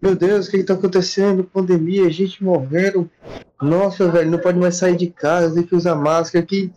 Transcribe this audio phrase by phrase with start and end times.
[0.00, 1.44] Meu Deus, o que, que tá acontecendo?
[1.44, 3.10] Pandemia, gente morrendo.
[3.60, 6.44] Nossa, velho, não pode mais sair de casa, tem que usar máscara.
[6.44, 6.72] Que,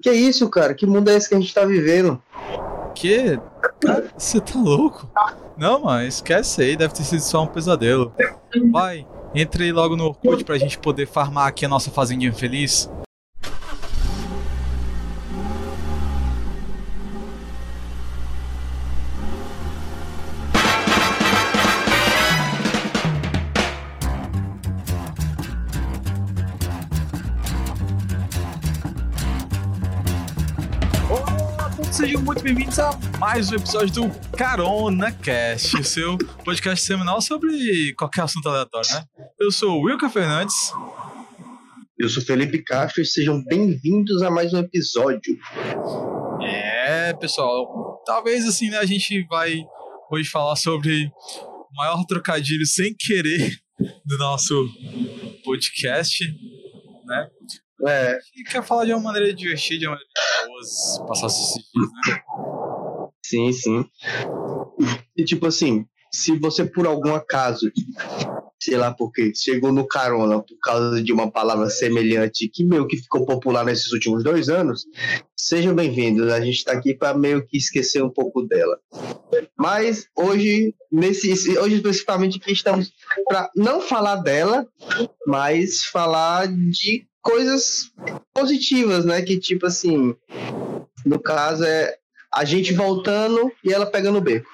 [0.00, 0.72] que é isso, cara?
[0.72, 2.22] Que mundo é esse que a gente tá vivendo?
[2.94, 3.38] Que?
[4.16, 5.10] Você tá louco?
[5.58, 8.14] Não, mano, esquece aí, deve ter sido só um pesadelo.
[8.70, 12.90] Vai, entre logo no Orkut pra gente poder farmar aqui a nossa fazendinha feliz.
[32.54, 38.46] Bem-vindos a mais um episódio do Carona Cast, o seu podcast semanal sobre qualquer assunto
[38.46, 39.04] aleatório, né?
[39.40, 40.70] Eu sou o Wilker Fernandes.
[41.98, 45.34] Eu sou Felipe Castro e sejam bem-vindos a mais um episódio.
[46.42, 49.56] É, pessoal, talvez assim, né, a gente vai
[50.10, 53.50] hoje falar sobre o maior trocadilho sem querer
[54.04, 54.68] do nosso
[55.42, 56.22] podcast,
[57.06, 57.28] né?
[57.86, 58.18] É.
[58.36, 60.10] E quer falar de uma maneira divertida, de uma maneira
[60.46, 62.22] boa, passar esses dias, né?
[63.24, 63.84] Sim, sim.
[65.16, 67.72] E tipo assim, se você por algum acaso,
[68.60, 72.86] sei lá por quê, chegou no carona por causa de uma palavra semelhante que meio
[72.86, 74.84] que ficou popular nesses últimos dois anos,
[75.36, 76.30] sejam bem-vindos.
[76.30, 78.78] A gente está aqui para meio que esquecer um pouco dela.
[79.58, 82.92] Mas hoje, nesse, hoje especificamente aqui estamos
[83.26, 84.66] para não falar dela,
[85.26, 87.92] mas falar de coisas
[88.34, 89.22] positivas, né?
[89.22, 90.14] Que tipo assim,
[91.06, 91.96] no caso é
[92.34, 94.48] a gente voltando e ela pegando o beco.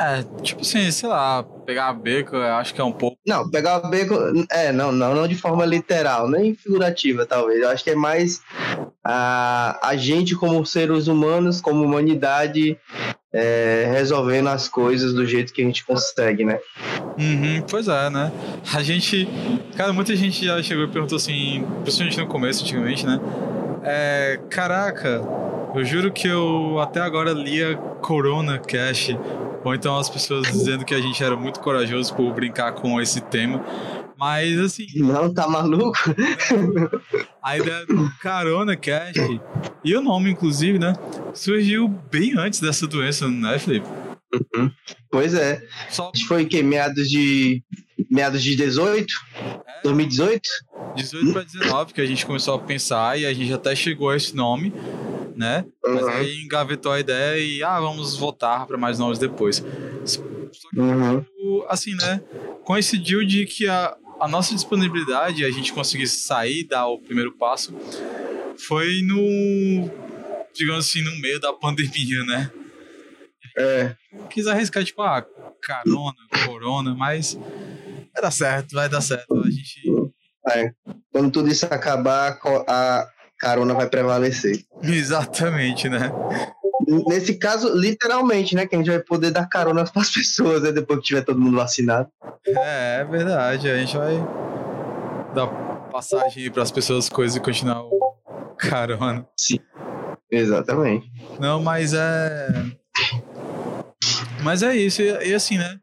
[0.00, 3.18] É, tipo assim, sei lá, pegar beco, eu acho que é um pouco.
[3.26, 4.14] Não, pegar beco,
[4.50, 7.60] é, não, não, não de forma literal, nem figurativa, talvez.
[7.60, 8.40] Eu acho que é mais
[9.04, 12.78] a, a gente, como seres humanos, como humanidade,
[13.32, 16.58] é, resolvendo as coisas do jeito que a gente consegue, né?
[17.18, 18.32] Uhum, pois é, né?
[18.72, 19.28] A gente.
[19.76, 23.20] Cara, muita gente já chegou e perguntou assim, principalmente no começo, antigamente, né?
[23.84, 25.20] É, caraca,
[25.74, 29.10] eu juro que eu até agora lia Corona Cash,
[29.62, 33.20] ou então as pessoas dizendo que a gente era muito corajoso por brincar com esse
[33.20, 33.64] tema.
[34.16, 34.86] Mas assim.
[34.94, 35.98] Não, tá maluco?
[37.42, 39.16] a ideia do Carona Cash
[39.84, 40.94] e o nome, inclusive, né?
[41.34, 43.86] Surgiu bem antes dessa doença, né, Felipe?
[44.54, 44.70] Uhum.
[45.10, 45.62] Pois é.
[45.90, 46.10] Só...
[46.26, 47.62] Foi que meados de
[48.10, 49.12] meados de 18?
[49.66, 49.82] É.
[49.82, 50.48] 2018?
[50.96, 54.16] 18 para 19 que a gente começou a pensar e a gente até chegou a
[54.16, 54.72] esse nome,
[55.36, 55.64] né?
[55.84, 55.94] Uhum.
[55.94, 59.64] Mas aí engavetou a ideia e ah, vamos voltar para mais nomes depois.
[60.76, 61.24] Uhum.
[61.68, 62.22] Assim, né?
[62.64, 67.74] Coincidiu de que a, a nossa disponibilidade, a gente conseguir sair, dar o primeiro passo,
[68.56, 69.90] foi no,
[70.54, 72.50] digamos assim, no meio da pandemia, né?
[73.56, 73.96] É.
[74.30, 75.24] Quis arriscar, tipo, ah,
[75.62, 77.38] carona, corona, mas
[78.14, 79.36] vai dar certo, vai dar certo.
[79.36, 80.12] A gente.
[80.50, 80.70] É.
[81.12, 82.38] Quando tudo isso acabar,
[82.68, 83.08] a
[83.38, 84.64] carona vai prevalecer.
[84.82, 86.12] Exatamente, né?
[87.08, 88.66] Nesse caso, literalmente, né?
[88.66, 90.72] Que a gente vai poder dar carona para as pessoas, né?
[90.72, 92.08] Depois que tiver todo mundo vacinado.
[92.46, 93.68] É, é verdade.
[93.68, 94.16] A gente vai
[95.34, 95.46] dar
[95.90, 98.14] passagem para as pessoas, coisas e continuar o
[98.58, 99.26] carona.
[99.38, 99.58] Sim.
[100.30, 101.10] Exatamente.
[101.38, 102.48] Não, mas é.
[104.42, 105.78] Mas é isso, e, e assim, né?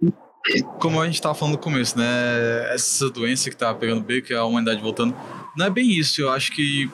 [0.80, 2.74] Como a gente estava falando no começo, né?
[2.74, 5.16] Essa doença que tá pegando B, que é a humanidade voltando,
[5.56, 6.22] não é bem isso.
[6.22, 6.90] Eu acho que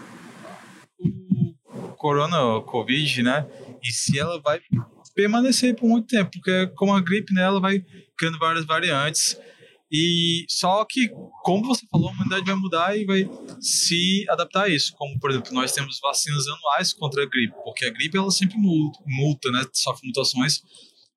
[1.70, 3.48] o corona, o Covid, né?
[3.84, 4.60] E se ela vai
[5.16, 7.44] permanecer por muito tempo, porque como a gripe, né?
[7.44, 7.84] Ela vai
[8.18, 9.38] criando várias variantes.
[9.90, 11.10] E só que,
[11.44, 13.30] como você falou, a humanidade vai mudar e vai
[13.62, 14.94] se adaptar a isso.
[14.98, 18.58] Como, por exemplo, nós temos vacinas anuais contra a gripe, porque a gripe ela sempre
[18.58, 19.66] multa né?
[19.72, 20.62] Sofre mutações,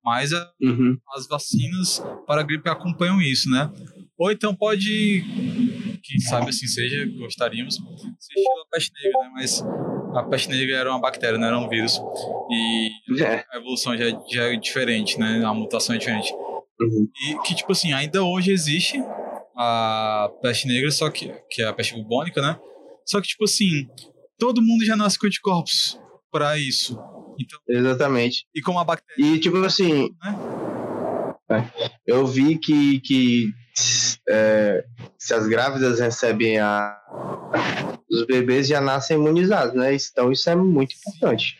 [0.05, 0.97] mas a, uhum.
[1.15, 3.71] as vacinas para a gripe acompanham isso, né?
[4.19, 5.25] Ou então pode,
[6.03, 9.31] quem sabe assim seja, gostaríamos, ser estilo a peste negra, né?
[9.35, 9.65] Mas
[10.15, 11.99] a peste negra era uma bactéria, não era um vírus.
[12.51, 13.45] E é.
[13.51, 15.43] a evolução já, já é diferente, né?
[15.45, 16.33] A mutação é diferente.
[16.81, 17.09] Uhum.
[17.29, 19.03] E que, tipo assim, ainda hoje existe
[19.57, 22.59] a peste negra, só que, que é a peste bubônica, né?
[23.07, 23.87] Só que, tipo assim,
[24.39, 26.01] todo mundo já nasce com anticorpos
[26.31, 26.99] para isso.
[27.41, 28.47] Então, Exatamente.
[28.55, 29.25] E como a bactéria.
[29.25, 30.11] E, tipo assim.
[31.49, 31.71] Né?
[32.07, 33.53] Eu vi que, que
[34.29, 34.85] é,
[35.19, 36.97] se as grávidas recebem a.
[38.11, 39.95] Os bebês já nascem imunizados, né?
[39.95, 41.59] Então isso é muito importante.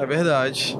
[0.00, 0.76] É verdade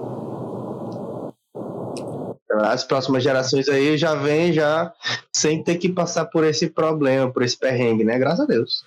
[2.61, 4.93] as próximas gerações aí já vêm já
[5.35, 8.19] sem ter que passar por esse problema, por esse perrengue, né?
[8.19, 8.85] Graças a Deus.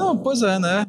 [0.00, 0.86] Não, pois é, né?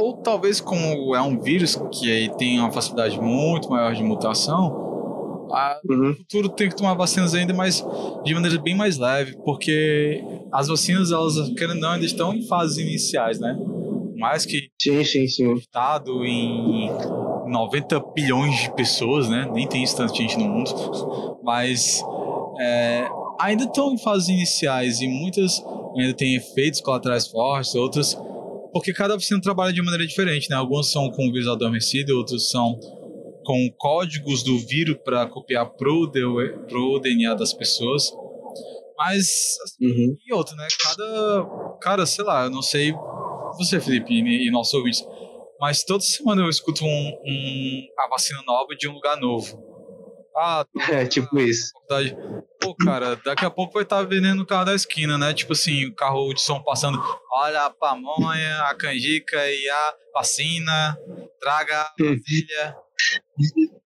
[0.00, 5.46] Ou talvez como é um vírus que aí tem uma facilidade muito maior de mutação,
[5.52, 5.96] a, Uhum.
[6.08, 7.84] no futuro tem que tomar vacinas ainda, mas
[8.24, 12.46] de maneira bem mais leve, porque as vacinas, elas, querendo ou não, ainda estão em
[12.46, 13.58] fases iniciais, né?
[14.16, 15.52] Mais que Sim, sim, sim.
[15.54, 16.88] estado em
[17.48, 19.48] 90 bilhões de pessoas, né?
[19.52, 22.02] Nem tem isso tanta gente no mundo, mas
[22.60, 23.06] é,
[23.40, 25.62] ainda estão em fases iniciais e muitas
[25.98, 28.16] ainda têm efeitos colaterais fortes, outras
[28.72, 30.56] porque cada vacina trabalha de maneira diferente, né?
[30.56, 32.78] Algumas são com vírus adormecido, outras são
[33.44, 36.10] com códigos do vírus para copiar pro,
[36.68, 38.10] pro DNA das pessoas.
[38.96, 40.16] Mas Uhum.
[40.26, 40.66] e outra, né?
[40.82, 41.44] Cada.
[41.80, 42.92] Cara, sei lá, eu não sei
[43.58, 45.04] você, Felipe, e, e nossos ouvintes,
[45.60, 49.71] mas toda semana eu escuto um, um- a vacina nova de um lugar novo.
[50.36, 51.72] Ah, É tipo isso.
[52.60, 55.34] Pô, cara, daqui a pouco vai estar vendendo no carro da esquina, né?
[55.34, 57.02] Tipo assim, o carro de som passando.
[57.32, 60.96] Olha a pamonha, a canjica e a vacina.
[61.40, 62.76] Traga a vasilha.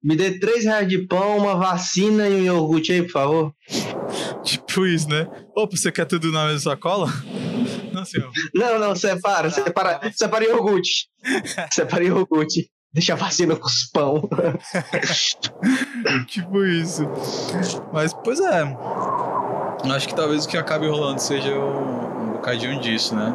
[0.03, 3.55] Me dê três reais de pão, uma vacina e um iogurte aí, por favor.
[4.43, 5.27] Tipo isso, né?
[5.55, 7.07] Opa, você quer tudo na mesma sacola?
[7.93, 8.31] Não, senhor.
[8.55, 11.09] Não, não, separa, separa, separa iogurte.
[11.71, 12.71] Separa iogurte.
[12.93, 14.29] Deixa a vacina com os pão.
[16.27, 17.03] tipo isso.
[17.93, 18.63] Mas, pois é.
[19.93, 23.33] Acho que talvez o que acabe rolando seja um, um bocadinho disso, né?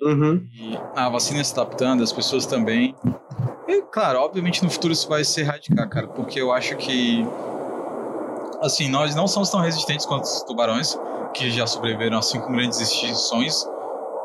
[0.00, 0.46] Uhum.
[0.54, 2.94] E a vacina se adaptando, as pessoas também.
[3.68, 7.26] E, claro, obviamente no futuro isso vai se erradicar, cara, porque eu acho que.
[8.62, 10.98] Assim, nós não somos tão resistentes quanto os tubarões,
[11.34, 13.68] que já sobreviveram a cinco grandes extinções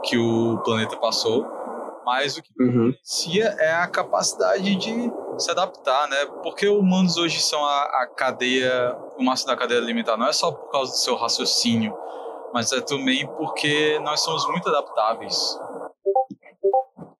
[0.03, 1.45] que o planeta passou.
[2.05, 2.89] Mas o que Uhum.
[2.91, 6.25] diferencia é a capacidade de se adaptar, né?
[6.43, 10.17] Porque humanos hoje são a, a cadeia, o máximo da cadeia alimentar.
[10.17, 11.93] Não é só por causa do seu raciocínio,
[12.53, 15.35] mas é também porque nós somos muito adaptáveis.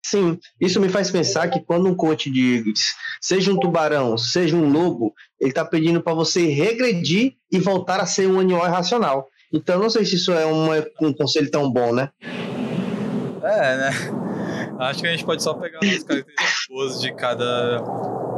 [0.03, 4.69] Sim, isso me faz pensar que quando um coach diz, seja um tubarão, seja um
[4.69, 9.27] lobo, ele tá pedindo para você regredir e voltar a ser um animal irracional.
[9.53, 12.09] Então, não sei se isso é uma- um conselho tão bom, né?
[13.43, 13.89] É, né?
[14.79, 17.83] Acho que a gente pode só pegar as características de cada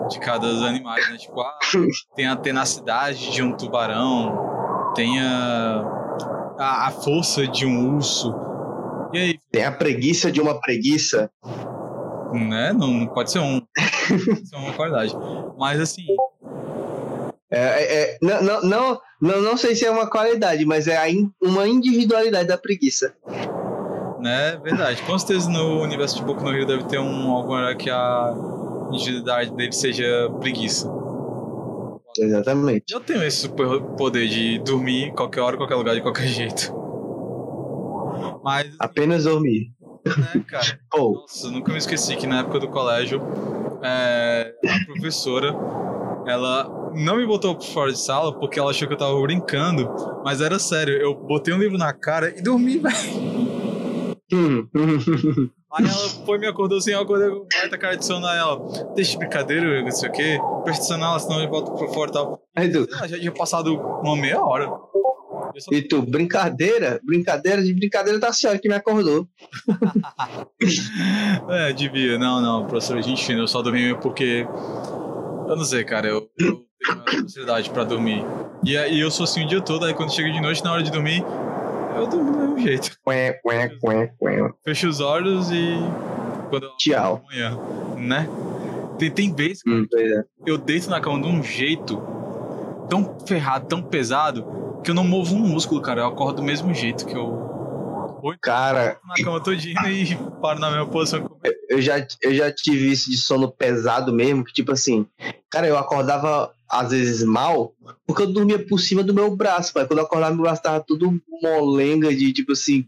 [0.10, 1.18] de cada dos animais, né?
[1.18, 1.58] Tipo, ah,
[2.16, 5.82] tem a tenacidade de um tubarão, tem a,
[6.60, 8.36] a, a força de um urso.
[9.14, 11.32] E aí, Tem a preguiça de uma preguiça.
[12.34, 12.74] né?
[12.74, 13.62] Não, não pode ser um.
[13.62, 15.16] pode ser uma qualidade.
[15.58, 16.06] Mas assim,
[17.50, 21.66] É, é- não, não, não, não, sei se é uma qualidade, mas é in- uma
[21.68, 23.14] individualidade da preguiça.
[24.24, 24.58] Né?
[24.64, 25.02] Verdade.
[25.04, 28.34] Com certeza no universo de Boku no Rio deve ter um algum herói que a
[28.92, 30.90] individualidade dele seja preguiça.
[32.18, 32.94] Exatamente.
[32.94, 36.74] Eu tenho esse super poder de dormir qualquer hora, qualquer lugar, de qualquer jeito.
[38.44, 39.72] Mas, Apenas dormir.
[40.06, 40.80] né, cara?
[40.90, 43.22] Pô, Nossa, nunca me esqueci que na época do colégio,
[43.81, 45.54] é, a professora,
[46.28, 49.90] ela não me botou fora de sala porque ela achou que eu tava brincando,
[50.24, 50.94] mas era sério.
[50.94, 53.33] Eu botei um livro na cara e dormi, velho.
[54.34, 58.26] Hum, hum, Aí ela foi me acordou assim, eu acordei com baita cara de sono.
[58.28, 58.60] Aí ela,
[58.96, 62.14] deixa de brincadeira, não sei o quê, presta nela, senão eu volto pra fora e
[62.14, 62.42] tal.
[62.56, 64.66] Aí tu, já tinha passado uma meia hora.
[65.56, 67.00] Eu só- e tu, brincadeira?
[67.04, 69.28] Brincadeira de brincadeira da senhora que me acordou.
[71.50, 72.18] É, devia.
[72.18, 74.46] Não, não, professor, gente fina, eu só dormi porque.
[75.48, 76.66] Eu não sei, cara, eu, eu
[77.10, 78.24] tenho uma facilidade pra dormir.
[78.64, 80.82] E aí eu sou assim o dia todo, aí quando chega de noite, na hora
[80.84, 81.24] de dormir,
[81.95, 82.91] eu durmo do mesmo jeito.
[82.91, 82.98] Quê.
[84.65, 85.77] Fecho os olhos e.
[86.50, 87.24] Quando eu Tchau.
[87.27, 87.58] amanhã,
[87.98, 88.29] né?
[88.98, 90.24] Tem, tem vezes que Hum, é.
[90.46, 92.01] eu deito na cama de um jeito
[92.89, 94.46] tão ferrado, tão pesado,
[94.84, 96.01] que eu não movo um músculo, cara.
[96.01, 97.51] Eu acordo do mesmo jeito que eu.
[98.22, 102.51] Ou Cara, na cama todinha e paro na mesma posição eu eu já, eu já
[102.51, 105.06] tive isso de sono pesado mesmo, que tipo assim,
[105.50, 107.74] cara, eu acordava às vezes mal,
[108.06, 109.86] porque eu dormia por cima do meu braço, pai.
[109.86, 112.88] Quando eu acordava, meu braço tava tudo molenga de tipo assim,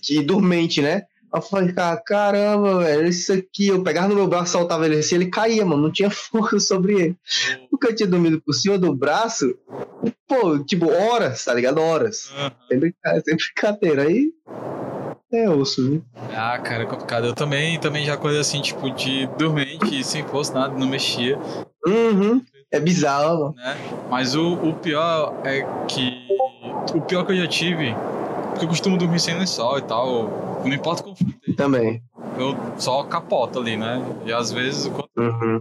[0.00, 1.02] de dormente, né?
[1.32, 5.14] Eu falei, cara, caramba, velho, isso aqui, eu pegava no meu braço, soltava ele assim,
[5.14, 7.16] ele caía, mano, não tinha força sobre ele.
[7.70, 9.56] Porque eu tinha dormido por cima do braço,
[10.26, 11.80] pô, tipo, horas, tá ligado?
[11.80, 12.32] Horas.
[12.36, 12.52] Aham.
[12.68, 14.02] Sem brincadeira, sem brincadeira.
[14.02, 14.32] Aí
[15.32, 16.04] é osso, viu?
[16.36, 17.26] Ah, cara, é complicado.
[17.26, 21.38] Eu também, também já acordei assim, tipo, de dormente, sem força, nada, não mexia,
[21.86, 22.42] Uhum.
[22.72, 23.76] É bizarro, né?
[24.08, 26.28] Mas o, o pior é que.
[26.94, 27.94] O pior que eu já tive,
[28.50, 32.02] porque eu costumo dormir sem lençol e tal, não importa como for, Também.
[32.38, 34.00] eu só capoto ali, né?
[34.24, 35.60] E às vezes, quanto Uhum.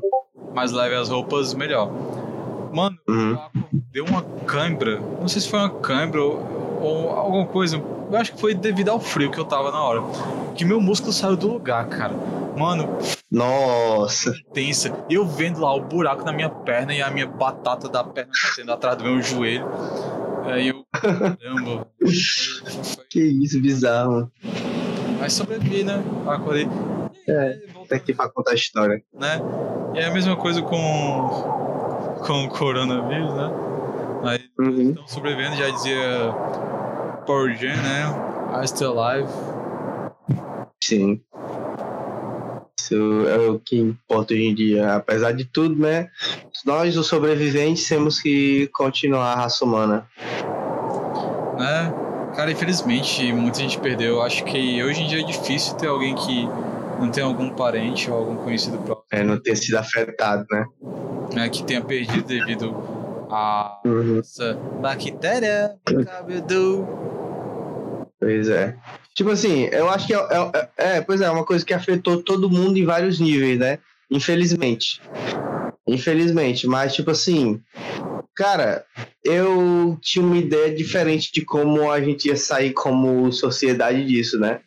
[0.54, 1.89] mais leve as roupas, melhor.
[2.72, 3.32] Mano, Uhum.
[3.32, 6.39] eu acordei uma cãibra, não sei se foi uma cãibra ou,
[6.82, 7.78] ou alguma coisa,
[8.12, 10.01] eu acho que foi devido ao frio que eu tava na hora,
[10.56, 12.13] que meu músculo saiu do lugar, cara.
[12.56, 12.88] Mano,
[13.31, 14.33] Nossa.
[14.53, 15.05] Tensa.
[15.09, 18.71] Eu vendo lá o buraco na minha perna e a minha batata da perna batendo
[18.71, 19.67] atrás do meu joelho.
[20.45, 20.83] Aí eu.
[20.91, 21.88] Caramba.
[23.09, 24.31] Que isso, bizarro.
[25.19, 26.01] Mas sobrevivi, né?
[26.27, 26.67] Acordei.
[27.27, 29.03] É, tá aqui pra contar a história.
[29.13, 29.39] Né?
[29.93, 32.19] E é a mesma coisa com.
[32.25, 33.51] com o coronavírus, né?
[34.24, 34.89] Aí Uhum.
[34.89, 36.33] estão sobrevivendo, já dizia
[37.25, 38.62] Power Gen, né?
[38.63, 39.29] I still alive.
[40.83, 41.21] Sim.
[42.89, 44.96] Isso é o que importa hoje em dia.
[44.96, 46.10] Apesar de tudo, né?
[46.65, 50.08] Nós, os sobreviventes, temos que continuar a raça humana.
[51.58, 51.93] né?
[52.36, 54.15] Cara, infelizmente, muita gente perdeu.
[54.15, 56.46] Eu acho que hoje em dia é difícil ter alguém que
[57.00, 60.65] não tem algum parente ou algum conhecido próximo É, não ter sido afetado, né?
[61.34, 62.75] né, que tenha perdido devido
[63.29, 64.19] a Uhum.
[64.19, 66.88] essa bactéria no cabelo.
[68.19, 68.75] Pois é.
[69.20, 72.24] Tipo assim, eu acho que é, é, é, pois é, é uma coisa que afetou
[72.24, 73.80] todo mundo em vários níveis, né?
[74.10, 75.02] Infelizmente.
[75.86, 77.62] Infelizmente, mas tipo assim,
[78.34, 78.86] cara,
[79.22, 84.62] eu tinha uma ideia diferente de como a gente ia sair como sociedade disso, né?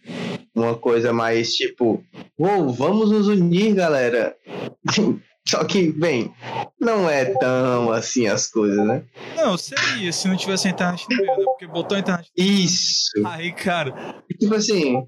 [0.54, 2.04] Uma coisa mais tipo,
[2.38, 4.36] uou, vamos nos unir, galera.
[5.48, 6.32] Só que, bem,
[6.80, 9.02] não é tão assim as coisas, né?
[9.36, 11.44] Não, seria se não tivesse a internet no meio, né?
[11.44, 12.30] Porque botou a internet.
[12.36, 13.10] Isso.
[13.24, 15.06] Aí, cara, Tipo assim,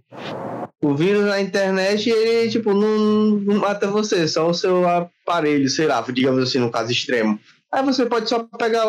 [0.82, 2.98] o vírus na internet, ele, tipo, não,
[3.38, 7.38] não mata você, só o seu aparelho, sei lá, digamos assim, no caso extremo.
[7.72, 8.84] Aí você pode só pegar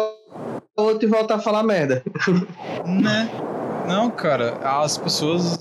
[0.75, 2.03] outro e voltar a falar merda.
[2.85, 3.29] né?
[3.87, 5.57] Não, cara, as pessoas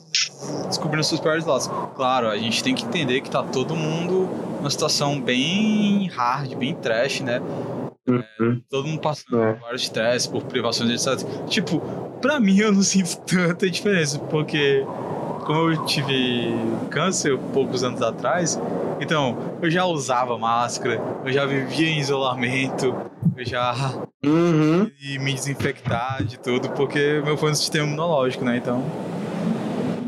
[0.67, 1.69] descobrindo seus piores lados.
[1.97, 4.29] Claro, a gente tem que entender que tá todo mundo
[4.59, 7.41] numa situação bem hard, bem trash, né?
[8.07, 8.61] Uhum.
[8.69, 9.53] Todo mundo passando É.
[9.55, 11.27] por vários estresse, por privações, etc.
[11.49, 11.81] Tipo,
[12.21, 14.85] pra mim eu não sinto tanta diferença, porque
[15.45, 16.55] como eu tive
[16.91, 18.59] câncer poucos anos atrás,
[19.01, 22.95] então eu já usava máscara, eu já vivia em isolamento,
[23.37, 23.75] eu já
[24.25, 24.91] Uhum.
[25.03, 28.57] e me desinfectar de tudo, porque meu foi no sistema imunológico, né?
[28.57, 28.83] Então.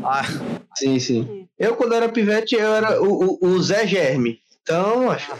[0.03, 0.23] Ah,
[0.75, 1.47] Sim, sim.
[1.57, 4.39] Eu, quando era pivete, eu era o, o, o Zé Germe.
[4.61, 5.31] Então, acho.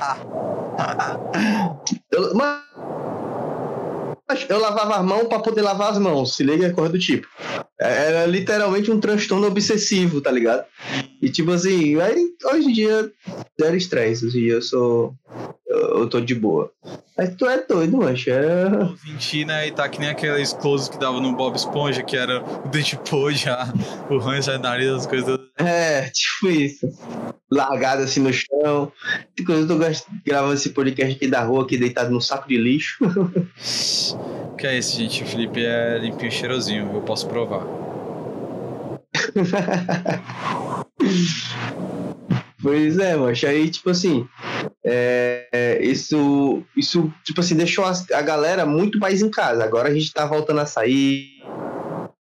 [2.11, 2.61] Eu, mas,
[4.49, 7.27] eu lavava as mãos pra poder lavar as mãos, se liga, coisa do tipo.
[7.79, 10.65] Era literalmente um transtorno obsessivo, tá ligado?
[11.21, 13.11] E tipo assim, aí, hoje em dia,
[13.59, 15.13] zero estresse, hoje em dia eu sou.
[15.77, 16.71] Eu, tô de boa.
[17.17, 18.31] Mas tu é doido, mancha.
[18.31, 19.45] É...
[19.45, 19.67] né?
[19.67, 22.97] E tá que nem aqueles close que dava no Bob Esponja, que era o dente
[22.97, 23.71] pô já,
[24.09, 25.39] o ranço da nariz, as coisas.
[25.57, 26.87] É, tipo isso.
[27.51, 28.91] Largado assim no chão.
[29.39, 29.83] Inclusive, eu tô
[30.25, 32.97] gravando esse podcast aqui da rua, aqui deitado num saco de lixo.
[34.57, 35.23] Que é esse, gente?
[35.23, 37.63] O Felipe é limpinho e cheirosinho, eu posso provar.
[42.61, 43.49] Pois é, mancha.
[43.49, 44.27] Aí, tipo assim,
[44.83, 49.63] é, é, isso, isso, tipo assim, deixou as- a galera muito mais em casa.
[49.63, 51.37] Agora a gente tá voltando a sair,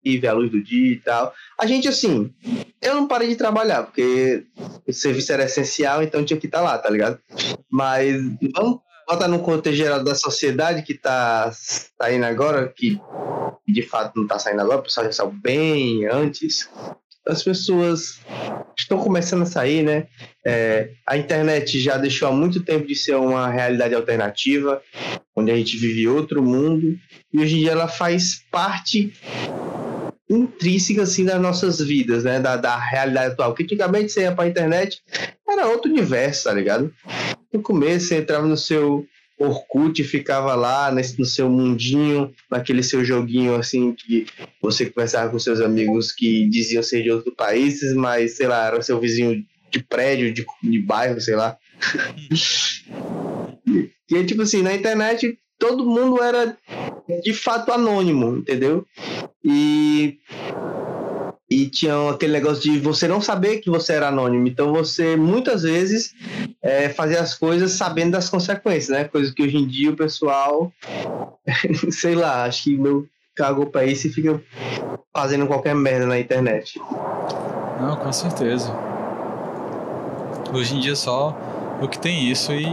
[0.05, 1.33] e ver a luz do dia e tal.
[1.59, 2.31] A gente, assim,
[2.79, 4.45] eu não parei de trabalhar, porque
[4.87, 7.19] o serviço era essencial, então tinha que estar lá, tá ligado?
[7.69, 8.21] Mas
[8.55, 11.51] vamos botar no contexto geral da sociedade que tá
[11.99, 13.01] saindo agora, que
[13.67, 16.69] de fato não tá saindo agora, o pessoal já saiu bem antes.
[17.27, 18.19] As pessoas
[18.77, 20.07] estão começando a sair, né?
[20.45, 24.81] É, a internet já deixou há muito tempo de ser uma realidade alternativa,
[25.35, 26.97] onde a gente vive outro mundo,
[27.33, 29.13] e hoje em dia ela faz parte
[30.29, 32.39] intrínseca assim das nossas vidas, né?
[32.39, 33.51] Da, da realidade atual.
[33.51, 35.01] Porque antigamente você ia pra internet,
[35.47, 36.93] era outro universo, tá ligado?
[37.53, 39.05] No começo você entrava no seu
[39.37, 44.25] Orkut e ficava lá nesse, no seu mundinho, naquele seu joguinho assim que
[44.61, 48.81] você conversava com seus amigos que diziam ser de outros países, mas sei lá, era
[48.81, 51.57] seu vizinho de prédio, de, de bairro, sei lá.
[54.09, 56.57] e aí, tipo assim, na internet todo mundo era
[57.23, 58.85] de fato anônimo, entendeu?
[59.43, 60.19] E
[61.49, 64.47] e tinha aquele negócio de você não saber que você era anônimo.
[64.47, 66.13] Então você muitas vezes
[66.61, 69.03] é, fazia as coisas sabendo das consequências, né?
[69.03, 70.71] Coisa que hoje em dia o pessoal,
[71.91, 74.41] sei lá, acho que meu cagou pra isso e fica
[75.13, 76.79] fazendo qualquer merda na internet.
[77.79, 78.73] Não, com certeza.
[80.53, 81.37] Hoje em dia só
[81.81, 82.65] o que tem isso e.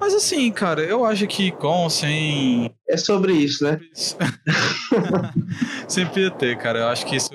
[0.00, 2.70] Mas assim, cara, eu acho que com, sem.
[2.88, 3.78] É sobre isso, né?
[5.86, 6.80] Sempre ia ter, cara.
[6.80, 7.30] Eu acho que isso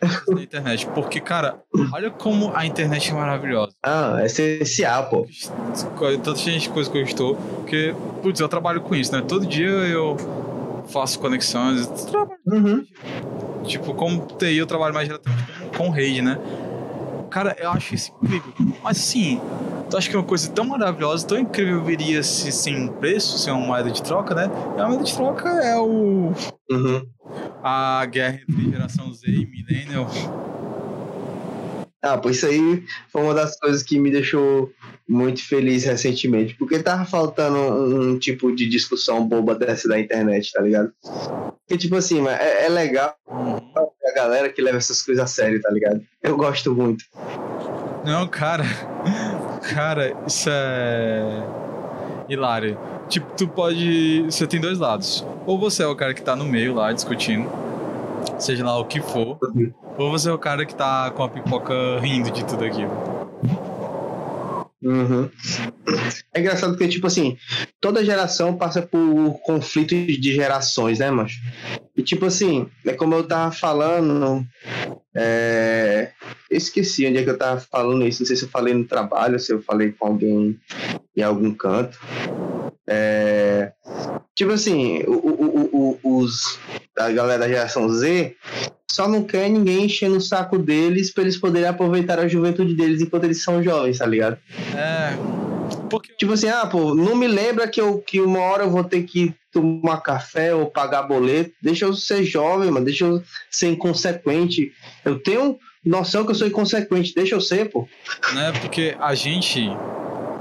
[0.00, 0.86] é da internet.
[0.88, 1.58] Porque, cara,
[1.92, 3.74] olha como a internet é maravilhosa.
[3.82, 5.26] Ah, é essencial, pô.
[6.22, 7.36] Tanta gente, coisa que eu estou.
[7.36, 9.22] Porque, putz, eu trabalho com isso, né?
[9.26, 10.16] Todo dia eu
[10.88, 11.86] faço conexões.
[11.86, 12.84] Trabalho Uhum.
[13.64, 15.44] Tipo, como TI eu trabalho mais diretamente
[15.76, 16.38] com rede, né?
[17.30, 18.52] Cara, eu acho isso incrível.
[18.82, 19.40] Mas sim,
[19.90, 23.66] tu acha que uma coisa tão maravilhosa, tão incrível viria se sem preço, sem uma
[23.66, 24.50] moeda de troca, né?
[24.76, 26.32] E a moeda de troca é o.
[26.70, 27.06] Uhum.
[27.62, 30.06] a guerra entre geração Z e Millennial.
[32.02, 34.72] Ah, pô, isso aí foi uma das coisas que me deixou
[35.08, 40.62] muito feliz recentemente, porque tava faltando um, tipo de discussão boba dessa da internet, tá
[40.62, 40.92] ligado?
[41.02, 45.70] Porque, tipo assim, é, é legal a galera que leva essas coisas a sério, tá
[45.70, 46.00] ligado?
[46.22, 47.04] Eu gosto muito.
[48.04, 48.64] Não, cara.
[49.74, 51.42] Cara, isso é.
[52.28, 52.78] Hilário.
[53.08, 54.22] Tipo, tu pode.
[54.22, 55.26] Você tem dois lados.
[55.46, 57.50] Ou você é o cara que tá no meio lá discutindo,
[58.38, 59.38] seja lá o que for.
[59.96, 62.92] Ou você é o cara que tá com a pipoca rindo de tudo aquilo.
[64.80, 65.28] Uhum.
[66.32, 67.36] É engraçado porque, tipo assim,
[67.80, 71.40] toda geração passa por conflitos de gerações, né, macho?
[71.96, 74.46] E, tipo assim, é como eu tava falando.
[75.14, 76.12] É...
[76.48, 78.22] Esqueci onde é que eu tava falando isso.
[78.22, 80.58] Não sei se eu falei no trabalho, se eu falei com alguém
[81.16, 81.98] em algum canto.
[82.88, 83.72] É...
[84.34, 86.58] Tipo assim, o, o, o, os
[86.96, 88.34] da galera da geração Z
[88.90, 93.02] só não quer ninguém enchendo o saco deles pra eles poderem aproveitar a juventude deles
[93.02, 94.38] enquanto eles são jovens, tá ligado?
[94.74, 95.12] É.
[95.90, 96.14] Porque...
[96.14, 99.02] Tipo assim, ah, pô, não me lembra que, eu, que uma hora eu vou ter
[99.02, 101.52] que tomar café ou pagar boleto.
[101.62, 102.84] Deixa eu ser jovem, mano.
[102.84, 104.72] Deixa eu ser inconsequente.
[105.04, 107.14] Eu tenho noção que eu sou inconsequente.
[107.14, 107.86] Deixa eu ser, pô.
[108.34, 108.52] Né?
[108.60, 109.68] Porque a gente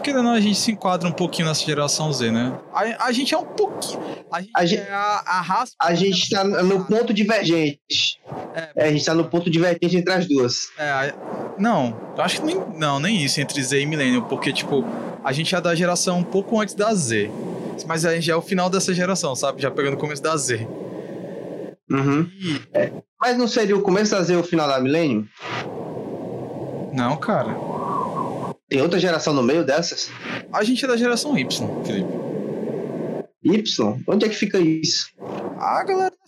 [0.08, 2.54] querendo ou não, a gente se enquadra um pouquinho nessa geração Z, né?
[2.74, 4.00] A, a gente é um pouquinho.
[4.32, 5.74] A gente, A gente- é a, a raça.
[5.82, 8.20] A gente tá no ponto divergente.
[8.56, 10.70] É, É, a gente tá no ponto divergente entre as duas.
[10.78, 11.14] é,
[11.58, 12.56] não, eu acho que nem.
[12.76, 14.84] Não, nem isso entre Z e Millennial, porque, tipo,
[15.24, 17.30] a gente é da geração um pouco antes da Z.
[17.86, 19.62] Mas a gente já é o final dessa geração, sabe?
[19.62, 20.68] Já pegando o começo da Z.
[21.90, 22.30] Uhum.
[22.76, 22.92] E.
[23.20, 25.28] Mas não seria o começo da Z o final da milênio?
[26.94, 27.56] Não, cara.
[28.70, 30.12] Tem outra geração no meio dessas?
[30.52, 32.10] A gente é da geração Y, Felipe.
[33.44, 34.04] Y?
[34.08, 35.08] Onde é que fica isso?
[35.58, 36.12] A galera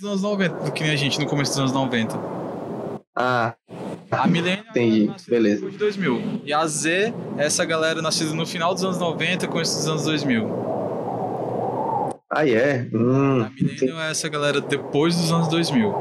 [0.00, 2.18] dos anos 90, que nem a gente no começo dos anos 90.
[3.16, 3.54] Ah,
[4.10, 5.56] A Entendi, é nascida beleza.
[5.56, 6.22] depois de 2000.
[6.44, 10.02] E a Z é essa galera nascida no final dos anos 90 com esses anos
[10.04, 10.48] 2000.
[12.28, 12.88] aí é.
[12.92, 15.94] Hum, A Millennial é essa galera depois dos anos 2000.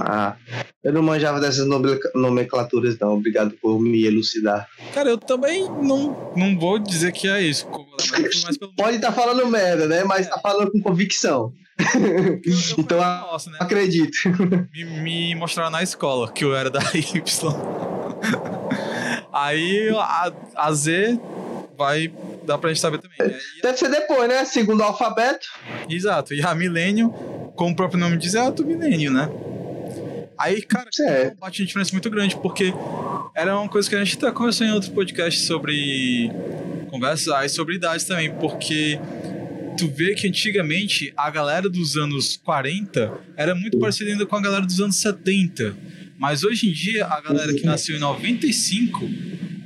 [0.00, 0.36] Ah,
[0.84, 1.66] eu não manjava dessas
[2.14, 3.14] nomenclaturas, não.
[3.14, 4.68] Obrigado por me elucidar.
[4.94, 7.66] Cara, eu também não, não vou dizer que é isso.
[7.66, 10.04] eu pelo Pode estar falando merda, né?
[10.04, 11.52] Mas tá falando com convicção.
[11.94, 13.56] eu- eu fui então, né?
[13.60, 14.16] Acredito.
[14.72, 17.22] me, me mostraram na escola que eu era da Y.
[19.32, 21.18] Aí a, a Z
[21.76, 22.10] vai
[22.44, 23.16] dar pra gente saber também.
[23.20, 24.44] Aí- Deve ser depois, né?
[24.44, 25.46] Segundo alfabeto.
[25.88, 26.34] exato.
[26.34, 27.10] E a Millennium,
[27.54, 29.28] como o próprio nome diz, é a do Millennium, né?
[30.38, 31.38] Aí, cara, Certo.
[31.38, 32.72] bate uma diferença muito grande, porque
[33.34, 36.30] era uma coisa que a gente até conversou em outro podcast sobre
[36.88, 38.98] conversas aí sobre idades também, porque
[39.76, 44.40] tu vê que antigamente a galera dos anos 40 era muito parecida ainda com a
[44.40, 45.76] galera dos anos 70.
[46.18, 49.08] Mas hoje em dia, a galera que nasceu em 95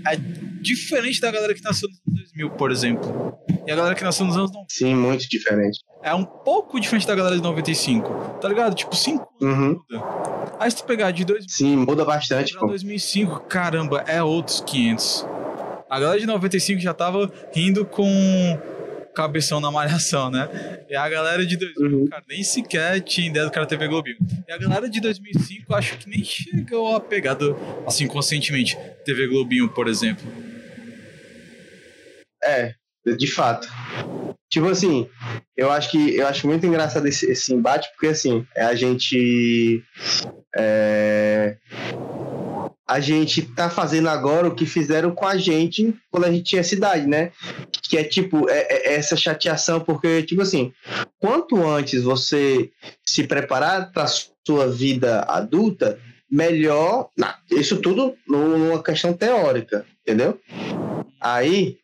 [0.06, 0.16] é
[0.62, 3.36] diferente da galera que nasceu nos anos 2000, por exemplo.
[3.66, 5.80] E a galera que nasceu nos anos 90 Sim, muito diferente.
[6.02, 8.38] é um pouco diferente da galera de 95.
[8.40, 8.74] Tá ligado?
[8.74, 9.68] Tipo, 5 anos Uhum.
[9.90, 10.04] muda.
[10.58, 12.66] Aí se tu pegar de 2000 Sim, muda bastante, pô.
[12.66, 15.26] 2005, caramba, é outros 500.
[15.90, 18.06] A galera de 95 já tava rindo com
[19.14, 20.48] cabeção na malhação, né?
[20.88, 22.06] E a galera de 2000, Uhum.
[22.06, 24.16] cara, nem sequer tinha ideia do cara TV Globinho.
[24.48, 27.54] E a galera de 2005, acho que nem chegou a pegar, do-
[27.86, 30.24] assim, conscientemente, TV Globinho, por exemplo.
[32.44, 32.74] É,
[33.16, 33.68] de fato.
[34.50, 35.08] Tipo assim,
[35.56, 39.82] eu acho que eu acho muito engraçado esse, esse embate, porque assim, é a gente.
[40.54, 41.56] é,
[42.86, 46.60] a gente tá fazendo agora o que fizeram com a gente quando a gente tinha
[46.60, 47.32] essa idade, né?
[47.82, 50.70] Que é tipo, é, é essa chateação, porque, tipo assim,
[51.18, 52.70] quanto antes você
[53.02, 54.06] se preparar para
[54.46, 55.98] sua vida adulta,
[56.30, 57.08] melhor.
[57.16, 60.38] Não, isso tudo numa questão teórica, entendeu?
[61.18, 61.78] Aí,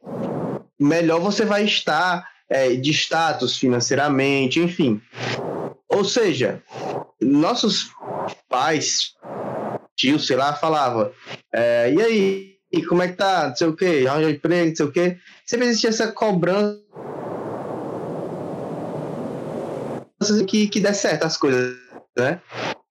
[0.79, 5.01] melhor você vai estar é, de status financeiramente, enfim.
[5.89, 6.63] Ou seja,
[7.21, 7.91] nossos
[8.49, 9.15] pais,
[9.97, 11.13] tios, sei lá, falava,
[11.53, 13.49] é, e aí, e como é que tá?
[13.49, 15.17] Não sei o quê, arranja emprego, não sei o quê.
[15.47, 16.83] Sempre existia essa cobrança
[20.47, 21.77] que, que dê certo as coisas,
[22.17, 22.41] né?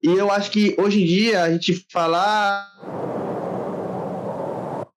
[0.02, 2.68] E eu acho que hoje em dia a gente falar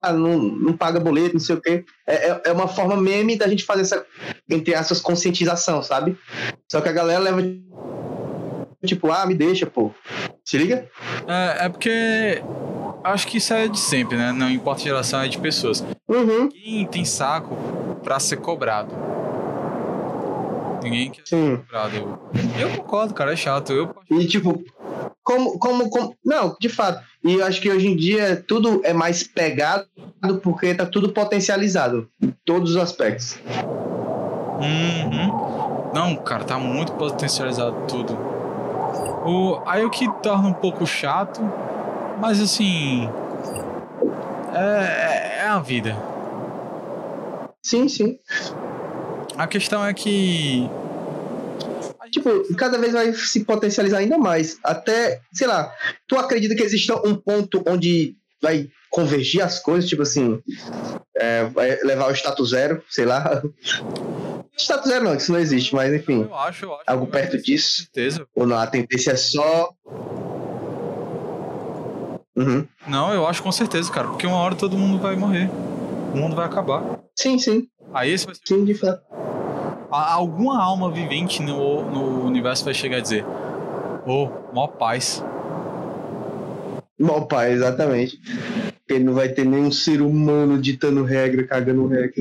[0.03, 1.85] não, não paga boleto, não sei o quê.
[2.07, 4.07] É, é, é uma forma meme da gente fazer essa,
[4.49, 6.17] entre aspas, conscientização, sabe?
[6.71, 7.43] Só que a galera leva
[8.87, 9.93] tipo, ah, me deixa, pô.
[10.45, 10.89] Se liga?
[11.27, 12.43] É, é porque
[13.05, 14.33] acho que isso é de sempre, né?
[14.33, 15.85] Não importa a geração, é de pessoas.
[16.09, 16.49] Uhum.
[16.49, 17.55] Ninguém tem saco
[18.03, 18.95] pra ser cobrado.
[20.83, 21.57] Ninguém quer ser Sim.
[21.59, 22.19] cobrado.
[22.59, 23.73] Eu concordo, cara, é chato.
[23.73, 24.65] Eu E tipo,
[25.31, 26.17] como, como, como.
[26.25, 27.05] Não, de fato.
[27.23, 29.87] E eu acho que hoje em dia tudo é mais pegado
[30.43, 32.09] porque tá tudo potencializado.
[32.21, 33.39] Em todos os aspectos.
[34.61, 35.93] Uhum.
[35.95, 38.15] Não, cara, tá muito potencializado tudo.
[39.25, 41.41] O, aí o que torna um pouco chato,
[42.19, 43.09] mas assim.
[44.53, 45.97] É, é a vida.
[47.63, 48.19] Sim, sim.
[49.37, 50.69] A questão é que.
[52.11, 54.59] Tipo, cada vez vai se potencializar ainda mais.
[54.63, 55.73] Até, sei lá,
[56.09, 60.43] tu acredita que exista um ponto onde vai convergir as coisas, tipo assim,
[61.17, 63.43] é, vai levar ao status zero, sei lá.
[64.59, 66.83] Status zero não, isso não existe, mas enfim, Eu acho, eu acho.
[66.87, 67.77] algo perto Com disso.
[67.83, 68.27] certeza.
[68.37, 69.71] Ou não, a tendência é só.
[72.37, 72.67] Uhum.
[72.87, 74.09] Não, eu acho com certeza, cara.
[74.09, 75.49] Porque uma hora todo mundo vai morrer.
[76.15, 77.01] O mundo vai acabar.
[77.17, 78.43] Sim, sim, Aí esse vai ser.
[78.47, 79.01] sim, de fato.
[79.91, 83.25] A- Alguma alma vivente no, no universo vai chegar e dizer:
[84.07, 85.23] Ô, mó paz.
[86.99, 88.21] Bom, pai, exatamente.
[88.87, 92.13] Porque não vai ter nenhum ser humano ditando regra, cagando regra.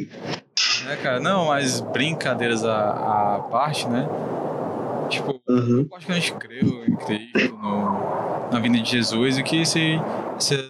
[0.89, 4.08] É, cara, não, mas brincadeiras à, à parte, né?
[5.10, 5.88] Tipo, Uhum.
[5.89, 9.99] eu acho que a gente creu no, na vinda de Jesus, e que esse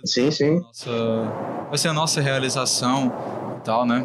[0.05, 0.59] Sim, sim.
[0.61, 0.89] nossa,
[1.67, 3.11] vai ser a nossa realização
[3.57, 4.03] e tal, né?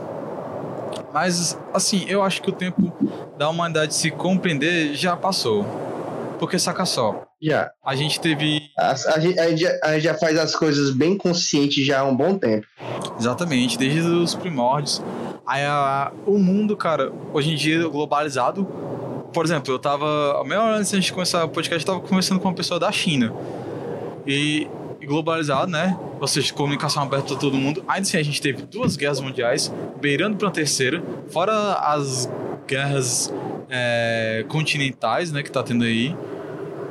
[1.12, 2.92] Mas, assim, eu acho que o tempo
[3.38, 5.64] da humanidade se compreender já passou.
[6.38, 7.70] Porque, saca só, Já.
[7.85, 8.61] a gente teve.
[8.78, 12.00] A, a gente, a gente já- a gente já faz as coisas bem consciente já
[12.00, 12.66] há um bom tempo.
[13.18, 15.02] Exatamente, desde os primórdios.
[15.46, 15.62] Aí
[16.26, 18.64] o mundo, cara, hoje em dia globalizado.
[19.33, 20.40] Por exemplo, eu tava.
[20.40, 22.54] A meia hora antes de a gente começar o podcast, eu tava conversando com uma
[22.54, 23.33] pessoa da China.
[24.26, 24.66] E
[25.05, 25.99] globalizado, né?
[26.21, 27.85] Ou seja, comunicação aberta pra todo mundo.
[27.88, 32.29] Ainda assim, a gente teve duas guerras mundiais, beirando pra uma terceira, fora as
[32.67, 33.33] guerras
[33.69, 36.14] é, continentais, né, que tá tendo aí,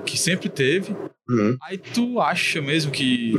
[0.05, 0.95] que sempre teve.
[1.29, 1.57] Uhum.
[1.63, 3.33] Aí tu acha mesmo que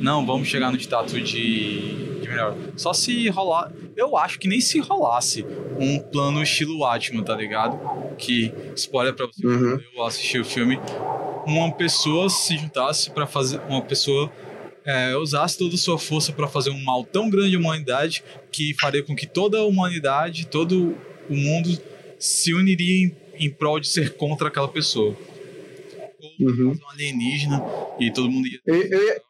[0.00, 2.54] não, vamos chegar no status de, de melhor.
[2.76, 3.70] Só se rolar.
[3.96, 5.44] Eu acho que nem se rolasse
[5.78, 7.78] um plano estilo Atman, tá ligado?
[8.16, 9.80] Que, spoiler pra você que Uhum.
[9.96, 10.78] eu assisti o filme,
[11.46, 13.60] uma pessoa se juntasse pra fazer.
[13.68, 14.30] Uma pessoa
[14.84, 18.74] é, usasse toda a sua força pra fazer um mal tão grande à humanidade que
[18.80, 20.96] faria com que toda a humanidade, todo
[21.28, 21.78] o mundo
[22.18, 25.16] se uniria em, em prol de ser contra aquela pessoa.
[26.20, 26.72] Ou Uhum.
[26.72, 27.62] um alienígena
[28.00, 28.58] e todo mundo ia.
[28.66, 29.20] Eu, eu, ia-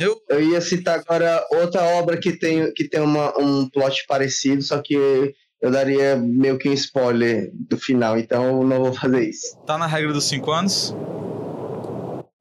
[0.00, 4.62] Eu, eu ia citar agora outra obra que tem, que tem uma, um plot parecido,
[4.62, 9.28] só que eu daria meio que um spoiler do final, então eu não vou fazer
[9.28, 9.56] isso.
[9.66, 10.94] tá na regra dos 5 anos?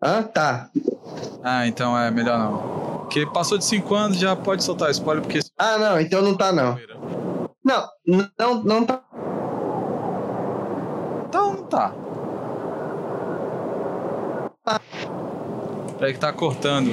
[0.01, 0.69] Ah, tá.
[1.43, 2.75] Ah, então é melhor não.
[2.99, 5.39] Porque passou de 5 anos já pode soltar spoiler, porque.
[5.57, 6.77] Ah, não, então não tá não.
[7.63, 7.87] Não,
[8.37, 9.01] não, não tá.
[11.27, 11.93] Então não tá.
[15.97, 16.91] Peraí que tá cortando.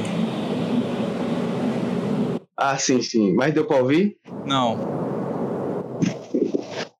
[2.57, 3.35] Ah, sim, sim.
[3.35, 4.17] Mas deu pra ouvir?
[4.47, 5.02] Não.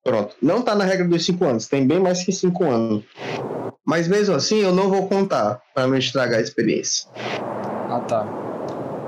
[0.03, 0.35] Pronto.
[0.41, 1.67] Não tá na regra dos 5 anos.
[1.67, 3.03] Tem bem mais que 5 anos.
[3.85, 7.07] Mas mesmo assim, eu não vou contar pra não estragar a experiência.
[7.89, 8.25] Ah tá.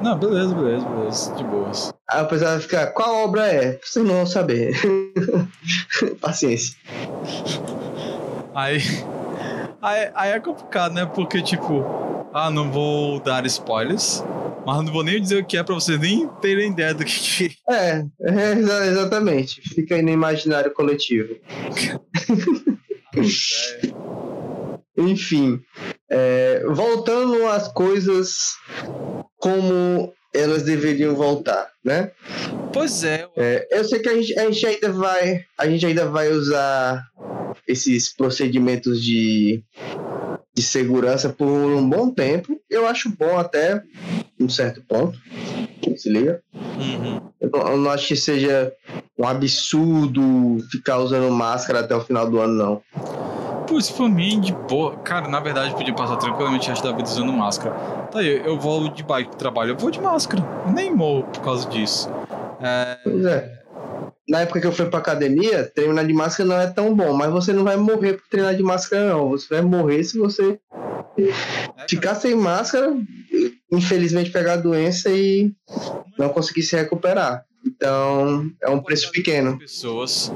[0.01, 1.33] Não, beleza, beleza, beleza.
[1.35, 1.93] De boas.
[2.09, 3.79] Aí o pessoal vai ficar, qual obra é?
[3.81, 4.73] Vocês não vão saber.
[6.21, 6.75] Paciência.
[8.53, 8.81] Aí,
[9.81, 10.11] aí.
[10.13, 11.05] Aí é complicado, né?
[11.05, 14.21] Porque, tipo, ah, não vou dar spoilers,
[14.65, 17.55] mas não vou nem dizer o que é pra vocês nem terem ideia do que
[17.69, 19.61] É, é, exa- exatamente.
[19.61, 21.35] Fica aí no imaginário coletivo.
[23.15, 23.95] é.
[24.97, 25.59] Enfim,
[26.09, 28.55] é, voltando às coisas
[29.37, 32.11] como elas deveriam voltar, né?
[32.73, 36.09] Pois é, É, eu sei que a gente, a gente ainda vai, a gente ainda
[36.09, 37.03] vai usar
[37.67, 39.63] esses procedimentos de,
[40.55, 42.59] de segurança por um bom tempo.
[42.69, 43.83] Eu acho bom até
[44.39, 45.19] um certo ponto.
[45.97, 46.41] Se liga?
[46.53, 47.21] Uhum.
[47.39, 48.71] Eu não, eu não acho que seja
[49.17, 52.81] um absurdo ficar usando máscara até o final do ano, não.
[53.67, 54.95] Putz, por mim, de boa.
[54.97, 57.75] Cara, na verdade, podia passar tranquilamente o resto da vida usando máscara.
[58.11, 60.43] Tá aí, eu vou de bike pro trabalho, eu vou de máscara.
[60.73, 62.09] Nem morro por causa disso.
[62.61, 63.54] É, Pois é.
[64.27, 67.29] Na época que eu fui pra academia, treinar de máscara não é tão bom, mas
[67.31, 69.29] você não vai morrer por treinar de máscara, não.
[69.29, 70.59] Você vai morrer se você
[71.17, 72.97] é, ficar sem máscara,
[73.71, 75.51] infelizmente pegar a doença e
[76.17, 77.45] não conseguir se recuperar.
[77.65, 79.57] Então, é um preço pequeno.
[79.59, 80.31] Pessoas.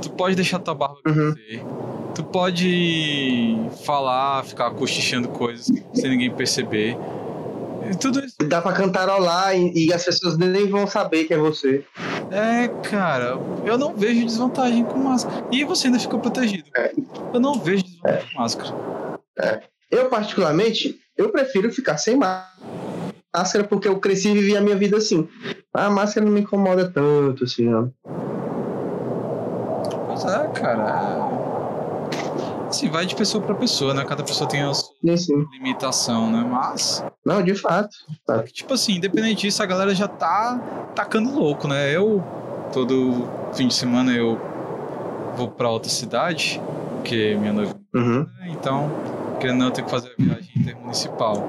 [0.00, 1.32] Tu pode deixar tua barba Uhum.
[1.34, 1.64] crescer.
[2.14, 6.96] Tu pode falar, ficar cochichando coisas sem ninguém perceber.
[7.90, 8.36] E tudo isso.
[8.46, 11.84] Dá pra cantarolar e, e as pessoas nem vão saber que é você.
[12.32, 15.44] É, cara, eu não vejo desvantagem com máscara.
[15.52, 16.64] E você ainda fica protegido.
[16.76, 16.92] É.
[17.32, 18.74] Eu não vejo desvantagem com máscara.
[19.90, 22.48] Eu, particularmente, eu prefiro ficar sem má-
[23.34, 25.28] máscara porque eu cresci e vivi a minha vida assim.
[25.74, 27.92] A máscara não me incomoda tanto, assim, não.
[30.06, 31.28] Pois é, cara.
[32.72, 34.02] Assim, vai de pessoa pra pessoa, né?
[34.02, 35.46] Cada pessoa tem a sua Sim, sim.
[35.52, 36.42] limitação, né?
[36.42, 37.94] Mas, Não, de fato.
[38.26, 38.50] fato.
[38.50, 40.58] tipo assim, independente disso, a galera já tá
[40.96, 41.94] tacando louco, né?
[41.94, 42.24] Eu,
[42.72, 44.40] todo fim de semana, eu
[45.36, 46.62] vou pra outra cidade,
[46.96, 48.20] porque minha noiva Uhum.
[48.38, 48.48] né?
[48.52, 48.90] Então,
[49.38, 51.46] querendo ou não, eu tenho que fazer a viagem intermunicipal.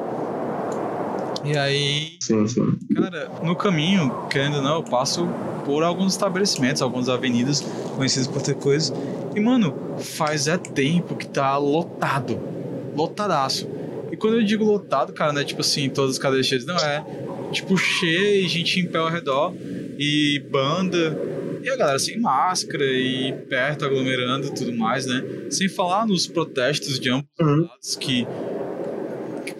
[1.44, 2.78] E aí, Sim, sim.
[2.96, 5.28] cara, no caminho, querendo ou não, eu passo
[5.66, 7.62] por alguns estabelecimentos, algumas avenidas
[7.96, 8.94] conhecidas por ter coisas.
[9.36, 12.40] E, mano, faz é tempo que tá lotado.
[12.96, 13.68] Lotadaço.
[14.12, 16.76] E quando eu digo lotado, cara, não é tipo assim, todas as cadeiras cheias, não
[16.78, 17.04] é.
[17.52, 19.54] Tipo, cheio, gente em pé ao redor,
[19.98, 21.18] e banda,
[21.64, 25.24] e a galera sem máscara, e perto, aglomerando e tudo mais, né?
[25.50, 27.62] Sem falar nos protestos de ambos os Uhum.
[27.68, 28.28] lados que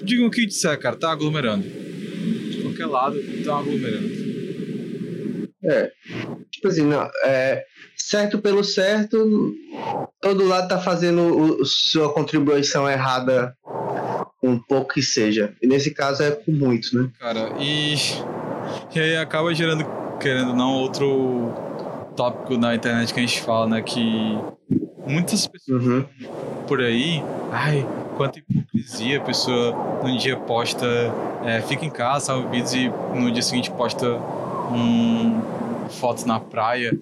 [0.04, 1.64] digam o que disser, cara, tá aglomerando.
[1.64, 4.24] De qualquer lado, tá aglomerando.
[5.64, 5.92] É.
[6.52, 7.64] Tipo assim, não, é,
[7.96, 9.54] certo pelo certo,
[10.22, 13.56] todo lado tá fazendo o- o- sua contribuição errada
[14.42, 15.54] um pouco que seja.
[15.62, 17.10] E nesse caso é com muito, né?
[17.18, 17.94] Cara, e,
[18.94, 19.86] e aí acaba gerando,
[20.20, 21.54] querendo ou não, outro
[22.16, 23.82] tópico na internet que a gente fala, né?
[23.82, 24.38] Que
[25.08, 26.06] muitas pessoas Uhum.
[26.68, 27.86] por aí, ai,
[28.18, 28.63] quanta hipocrisia,
[29.16, 30.86] a pessoa num dia posta,
[31.46, 34.08] é, fica em casa, salva vídeos e no dia seguinte posta
[34.72, 35.42] um
[35.90, 36.98] fotos na praia.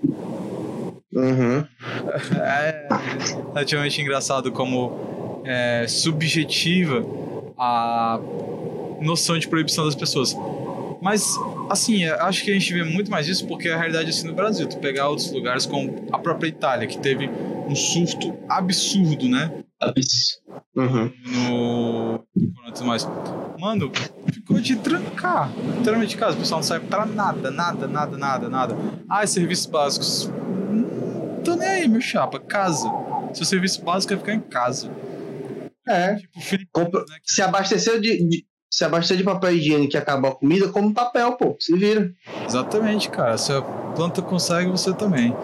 [1.13, 1.65] Uhum.
[2.35, 2.87] É
[3.53, 7.05] relativamente engraçado como é subjetiva
[7.57, 8.19] a
[9.01, 10.35] noção de proibição das pessoas.
[11.01, 11.35] Mas,
[11.69, 14.27] assim, eu acho que a gente vê muito mais isso porque a realidade é assim
[14.27, 14.67] no Brasil.
[14.67, 17.27] Tu pegar outros lugares como a própria Itália, que teve
[17.67, 19.51] um surto absurdo, né?
[20.75, 21.11] Uhum.
[21.25, 22.23] no
[22.73, 23.07] tudo mais.
[23.59, 23.91] Mano,
[24.31, 25.51] ficou de trancar.
[25.77, 26.35] Literalmente de casa.
[26.37, 28.75] O pessoal não sai pra nada, nada, nada, nada, nada.
[29.09, 30.29] Ah, serviços básicos.
[30.29, 32.39] Hum, tô nem aí, meu chapa.
[32.39, 32.89] Casa.
[33.33, 34.89] Seu serviço básico é ficar em casa.
[35.87, 36.15] É.
[36.15, 36.39] Tipo,
[36.71, 37.15] Compra- né?
[37.23, 40.93] que- Se abasteceu de, de- se abasteceu de papel higiênico e acabou a comida, como
[40.93, 41.57] papel, pô.
[41.59, 42.13] Se vira.
[42.47, 43.37] Exatamente, cara.
[43.37, 45.35] Se a planta consegue, você também.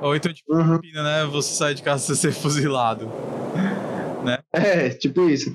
[0.00, 0.78] Ou então, tipo, Uhum.
[0.78, 1.24] pina, né?
[1.30, 3.08] Você sai de casa sem ser fuzilado.
[4.52, 5.54] É, tipo isso.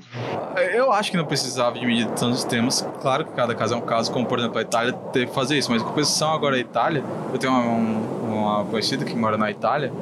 [0.72, 2.86] Eu acho que não precisava de medidas tantos temas.
[3.00, 5.58] Claro que cada caso é um caso, como por exemplo a Itália teve que fazer
[5.58, 9.36] isso, mas em composição agora a Itália, eu tenho uma, um- uma conhecida que mora
[9.36, 9.92] na Itália,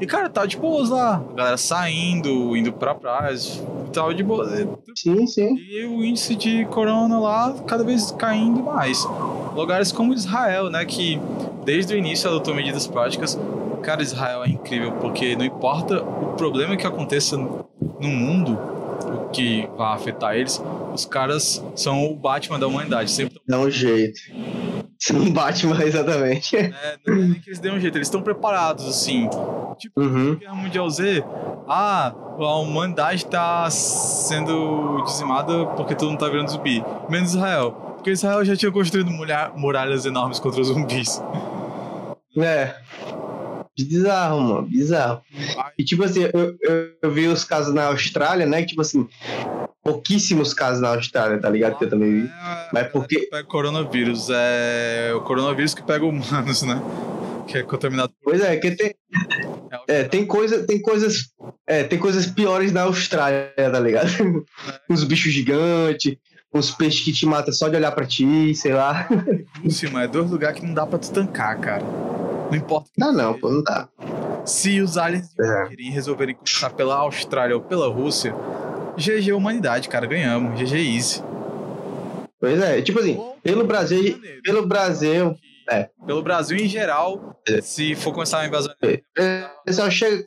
[0.00, 1.22] e cara, tá de boas lá.
[1.30, 4.48] A galera saindo, indo pra praias, tal de boa.
[4.96, 5.56] Sim, sim.
[5.56, 9.04] E o índice de corona lá cada vez caindo mais.
[9.54, 11.20] Lugares como Israel, né, que
[11.64, 13.38] desde o início adotou medidas práticas.
[13.84, 18.58] Cara, Israel é incrível, porque não importa o problema que aconteça no mundo,
[19.04, 23.10] o que vai afetar eles, os caras são o Batman da humanidade.
[23.10, 24.18] Sempre Dá um jeito.
[25.12, 26.56] Não bate mais exatamente.
[26.56, 26.70] é,
[27.06, 29.28] não é nem que eles dêem um jeito, eles estão preparados, assim.
[29.78, 30.36] Tipo, Uhum.
[30.36, 31.22] Guerra Mundial Z,
[31.68, 36.82] ah, a humanidade tá sendo dizimada porque todo mundo tá virando zumbi.
[37.10, 37.72] Menos Israel.
[37.96, 39.10] Porque Israel já tinha construído
[39.56, 41.22] muralhas enormes contra os zumbis.
[42.38, 42.74] É.
[43.78, 44.62] Bizarro, mano.
[44.62, 45.20] Bizarro.
[45.78, 48.64] E tipo assim, eu, eu, eu vi os casos na Austrália, né?
[48.64, 49.08] Tipo assim,
[49.82, 51.76] pouquíssimos casos na Austrália, tá ligado?
[51.78, 52.26] Que eu também vi.
[52.28, 54.28] É, Mas porque- Pega coronavírus.
[54.30, 56.80] É o coronavírus que pega humanos, né?
[57.48, 58.12] Que é contaminado.
[58.22, 58.94] Pois é, que tem,
[59.86, 61.30] é, tem, coisa, tem coisas.
[61.66, 64.08] É, tem coisas piores na Austrália, tá ligado?
[64.88, 66.16] Uns bichos gigantes,
[66.54, 69.06] uns peixes que te matam só de olhar pra ti, sei lá.
[69.62, 71.82] Rússia, mas é dois lugares que não dá pra tu tancar, cara.
[72.54, 72.90] Não importa.
[72.96, 73.40] Não, não, seja.
[73.40, 73.88] pô, não dá.
[74.44, 75.68] Se os aliens É.
[75.90, 78.34] resolverem começar pela Austrália ou pela Rússia,
[78.96, 80.58] GG humanidade, cara, ganhamos.
[80.60, 81.22] GG easy.
[82.40, 85.34] Pois é, tipo assim, pelo Brasil, pelo Brasil,
[85.70, 85.88] é.
[86.06, 88.72] Pelo Brasil em geral, se for começar a invasão.
[89.18, 90.22] é, pessoal chega.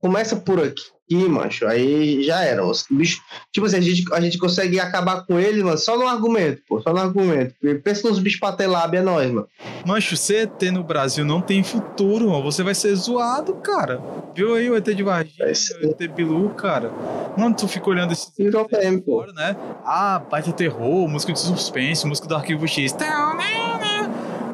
[0.00, 1.66] Começa por aqui, macho.
[1.66, 2.64] Aí já era.
[2.64, 3.20] Os bichos,
[3.52, 6.80] tipo assim, a gente, a gente consegue acabar com eles, mano, só no argumento, pô,
[6.80, 7.54] só no argumento.
[7.82, 9.48] Pensa nos bichos pra ter lábia, é nóis, mano.
[9.86, 12.42] Mancho, CET no Brasil não tem futuro, mano.
[12.44, 14.00] Você vai ser zoado, cara.
[14.34, 16.92] Viu aí o ET de Varginha, o ET Bilu, cara.
[17.36, 19.20] Mano, tu fica olhando esses Virou PM, pô.
[19.20, 19.56] fora, né?
[19.84, 22.94] Ah, baita terror, música de suspense, música do Arquivo X.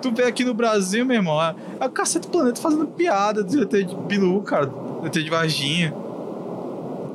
[0.00, 3.62] Tu vê aqui no Brasil, meu irmão, é, é o Cacete Planeta fazendo piada de
[3.62, 4.66] ET de Bilu, cara,
[5.02, 5.94] de ET de Varginha.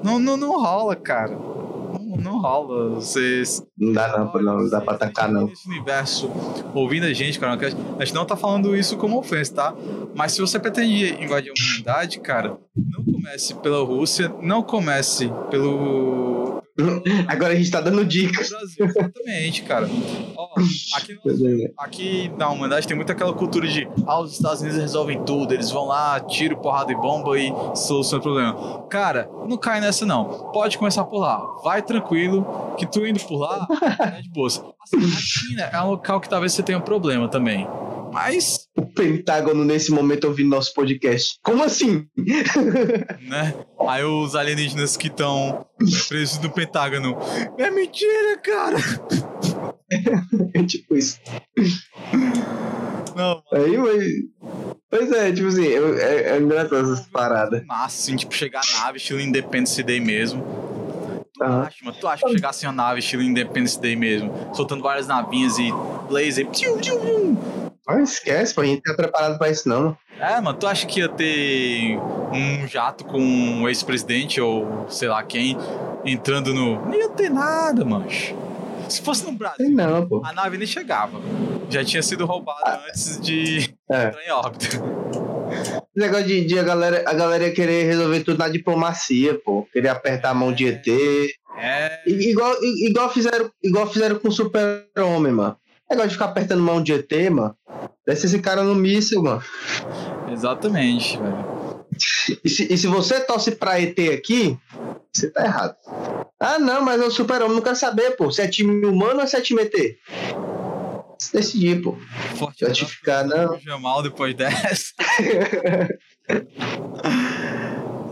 [0.03, 1.31] Não, não, não rola, cara.
[1.31, 2.95] Não, não rola.
[2.95, 3.63] Vocês.
[3.77, 5.47] Não dá não, não, não dá pra atacar não.
[5.47, 6.29] Nesse universo,
[6.73, 7.57] ouvindo a gente, cara,
[7.99, 9.75] a gente não tá falando isso como ofensa, tá?
[10.15, 16.61] Mas se você pretende invadir a humanidade, cara, não comece pela Rússia, não comece pelo.
[17.27, 18.49] Agora a gente tá dando dicas.
[18.49, 19.89] Brasil, exatamente, cara.
[20.35, 20.49] Ó,
[20.95, 21.19] aqui,
[21.77, 25.71] aqui na humanidade tem muito aquela cultura de ah, os Estados Unidos resolvem tudo, eles
[25.71, 28.87] vão lá, tiro, porrada e bomba e soluciona o problema.
[28.89, 30.25] Cara, não cai nessa não.
[30.51, 31.39] Pode começar por lá.
[31.63, 33.67] Vai tranquilo, que tu indo por lá,
[34.17, 34.47] é de boa.
[34.47, 37.67] Assim, a China é um local que talvez você tenha um problema também.
[38.19, 41.37] Mas, O Pentágono nesse momento ouvindo nosso podcast.
[41.43, 42.07] Como assim?
[43.29, 43.53] né?
[43.87, 45.67] Aí os alienígenas que estão
[46.07, 47.15] presos no Pentágono.
[47.59, 48.77] É mentira, cara!
[50.53, 51.17] É tipo isso.
[53.15, 54.03] Não, Aí, mas.
[54.89, 57.65] Pois é, tipo assim, eu- é, é engraçado essas paradas.
[57.65, 60.43] massa, assim, tipo, chegar a nave estilo Independence Day mesmo.
[61.33, 61.61] Tu Aham.
[61.61, 61.97] acha, mano?
[61.99, 65.69] Tu acha que chegasse a nave estilo Independence Day mesmo, soltando várias navinhas e
[66.09, 66.47] laser.
[66.51, 67.37] Tchiu, tchiu, tchiu.
[67.87, 69.97] Não esquece, pô, a gente tá preparado pra isso não.
[70.19, 71.97] É, mano, tu acha que ia ter
[72.33, 75.57] um jato com um ex-presidente ou sei lá quem
[76.05, 76.81] entrando no.
[76.85, 78.35] Não ia ter nada, mancho.
[78.89, 80.21] Se fosse no Brasil, não, pô.
[80.25, 81.19] a nave nem chegava.
[81.69, 84.07] Já tinha sido roubada antes de É.
[84.07, 84.65] entrar em órbita.
[85.51, 89.67] Esse negócio de, de a, galera, a galera ia querer resolver tudo na diplomacia, pô.
[89.73, 90.87] Querer apertar a mão de ET.
[91.59, 92.01] É.
[92.07, 95.55] I- Igual, igual, fizeram, igual fizeram com o Super-Homem, mano.
[95.89, 97.55] Negócio de ficar apertando mão de ET, mano.
[98.05, 99.41] Desce esse cara no míssil, mano.
[100.31, 101.85] Exatamente, velho.
[102.43, 104.57] E se, e se você torce pra ET aqui,
[105.11, 105.75] você tá errado.
[106.39, 107.55] Ah, não, mas é o Super-Homem.
[107.55, 108.31] Não quero saber, pô.
[108.31, 109.73] Se é time humano ou se é time ET.
[111.19, 111.97] Se decidir, pô.
[112.35, 113.49] Forte Certificar, abraço não.
[113.57, 114.93] pro Jamal depois dessa.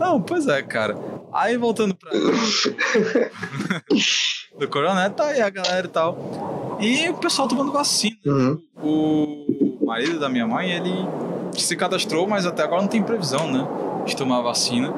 [0.06, 0.96] Não, pois é, cara.
[1.32, 2.12] Aí voltando pra.
[4.56, 6.78] do Corona, tá aí a galera e tal.
[6.80, 8.16] E o pessoal tomando vacina.
[8.24, 8.62] Uhum.
[8.80, 10.92] O marido da minha mãe, ele
[11.58, 13.66] se cadastrou, mas até agora não tem previsão, né?
[14.06, 14.94] De tomar vacina.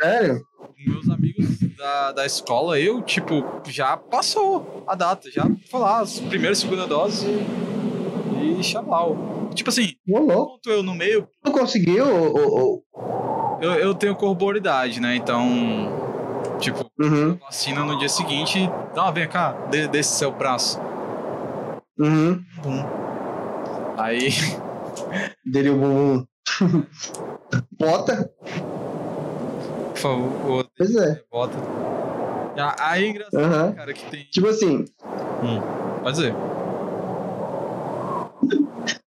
[0.00, 0.42] Sério?
[0.86, 6.20] Meus amigos da, da escola, eu, tipo, já passou a data, já foi lá, as
[6.20, 9.54] primeira e segunda dose e, e.
[9.54, 12.06] Tipo assim, enquanto eu no meio, Não conseguiu?
[12.06, 12.84] Ou, ou-
[13.60, 15.14] eu, eu tenho corporidade, né?
[15.16, 15.46] Então,
[16.58, 17.36] tipo, Uhum.
[17.36, 20.80] vacina no dia seguinte, dá, vem cá, dê, dê esse seu braço.
[21.98, 22.42] Uhum.
[22.62, 22.84] Bum.
[23.96, 24.28] Aí,
[25.44, 26.26] Dele o bumbum.
[27.78, 28.30] Bota?
[29.90, 31.20] por favor, Pois é.
[31.30, 31.56] bota.
[32.56, 33.72] Ah, Aí é engraçado, Aham.
[33.72, 34.24] cara, que tem.
[34.24, 34.84] Tipo assim,
[36.02, 36.34] Pode dizer.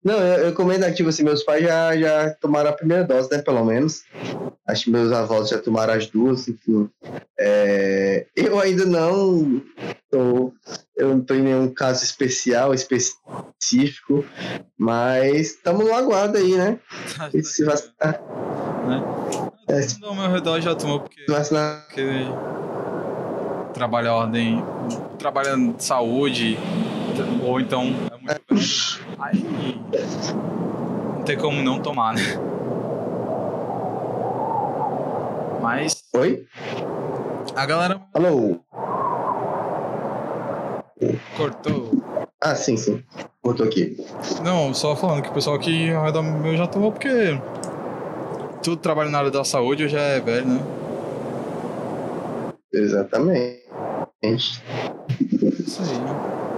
[0.05, 3.31] Não, eu, eu comento aqui, tipo assim, meus pais já, já tomaram a primeira dose,
[3.31, 4.03] né, pelo menos.
[4.67, 6.89] Acho que meus avós já tomaram as duas, enfim.
[7.39, 9.63] É, eu ainda não
[10.11, 10.53] tô,
[10.97, 14.25] eu não tô em nenhum caso especial, específico,
[14.77, 16.79] mas estamos no aguardo aí, né?
[17.33, 18.21] E se vacinar,
[19.67, 22.05] Todo mundo ao meu redor já tomou porque, vacinar porque
[23.73, 24.63] trabalha ordem,
[25.19, 26.59] trabalha saúde,
[27.43, 29.01] ou então é muito velho.
[29.19, 29.45] Aí
[31.17, 32.23] não tem como não tomar, né?
[35.61, 36.47] Mas Oi?
[37.55, 38.59] a galera Alô?
[41.37, 41.91] cortou.
[42.41, 43.03] Ah, sim, sim.
[43.43, 43.97] Botou aqui.
[44.45, 47.39] Não, só falando que o pessoal aqui ao redor meu já tomou porque
[48.63, 50.61] tudo trabalha na área da saúde, eu já é velho, né?
[52.73, 53.63] Exatamente.
[54.23, 54.63] Isso
[55.83, 56.52] aí.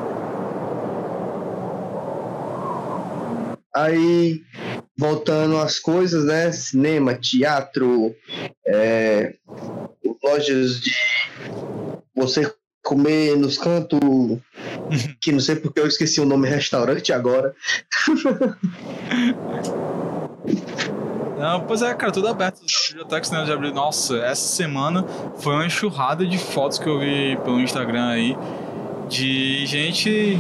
[3.75, 4.43] Aí,
[4.97, 6.53] voltando às coisas, né?
[6.53, 8.15] Cinema, teatro,
[8.67, 9.35] é,
[10.23, 10.93] lojas de
[12.15, 12.53] você
[12.85, 13.99] comer nos cantos,
[15.21, 17.55] que não sei porque eu esqueci o nome restaurante agora.
[21.37, 22.61] Não, pois é, cara, tudo aberto.
[22.65, 23.75] As bibliotecas né, de abril.
[23.75, 25.05] Nossa, essa semana
[25.39, 28.37] foi uma enxurrada de fotos que eu vi pelo Instagram aí
[29.09, 30.39] de gente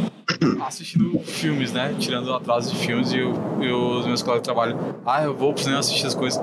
[0.62, 1.94] assistindo filmes, né?
[1.98, 3.32] Tirando atraso de filmes e, eu-
[3.98, 4.76] os meus colegas de trabalho.
[5.04, 6.40] Ah, eu vou pro cinema assistir as coisas.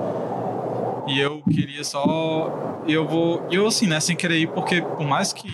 [1.08, 2.82] E eu queria só.
[2.86, 3.46] Eu vou.
[3.50, 5.48] Eu, assim, né, sem querer ir, porque por mais que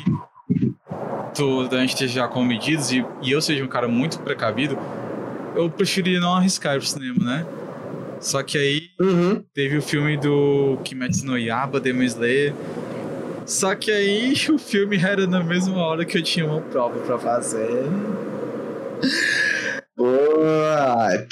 [1.35, 4.79] tu, a gente esteja com medidas e, e eu seja um cara muito precavido,
[5.55, 7.47] eu preferia não arriscar ir pro cinema, né?
[8.21, 9.43] Só que aí Uhum.
[9.55, 12.53] teve o filme do Kimetsu no Yaba, Demon Slayer.
[13.49, 17.19] Só que aí o filme era na mesma hora que eu tinha uma prova pra
[17.19, 17.85] fazer.
[19.97, 21.27] Boa!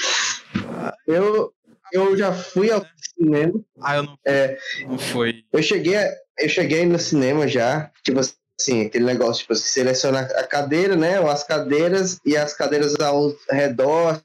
[1.93, 2.83] eu já fui ao
[3.17, 3.53] cinema.
[3.81, 4.57] Ah, eu não, É,
[4.87, 5.43] não foi.
[5.53, 5.95] eu cheguei,
[6.39, 11.19] eu cheguei no cinema já, tipo assim, aquele negócio, tipo, você seleciona a cadeira, né?
[11.19, 14.19] Ou as cadeiras e as cadeiras ao redor,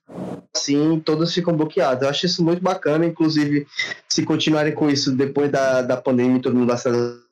[0.57, 2.03] assim, todas ficam bloqueadas.
[2.03, 3.67] Eu acho isso muito bacana, inclusive,
[4.09, 7.23] se continuarem com isso depois da, da pandemia, todo mundo vai eu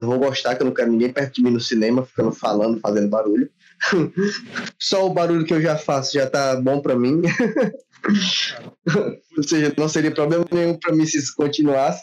[0.00, 3.08] vou gostar, que eu não quero ninguém perto de mim no cinema, ficando falando, fazendo
[3.08, 3.48] barulho.
[4.78, 7.22] Só o barulho que eu já faço já tá bom pra mim.
[9.36, 12.02] Ou seja, não seria problema nenhum pra mim se isso continuasse.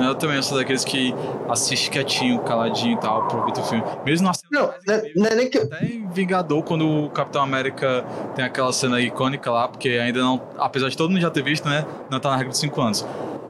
[0.00, 1.14] Eu também sou daqueles que
[1.48, 3.84] assiste quietinho, caladinho e tal, aproveita o filme.
[4.06, 5.58] Mesmo na cena Não, mais não é- incrível, não é nem que.
[5.58, 10.40] Até em Vingador, quando o Capitão América tem aquela cena icônica lá, porque ainda não.
[10.56, 11.84] Apesar de todo mundo já ter visto, né?
[12.10, 13.04] Não tá na regra dos 5 anos.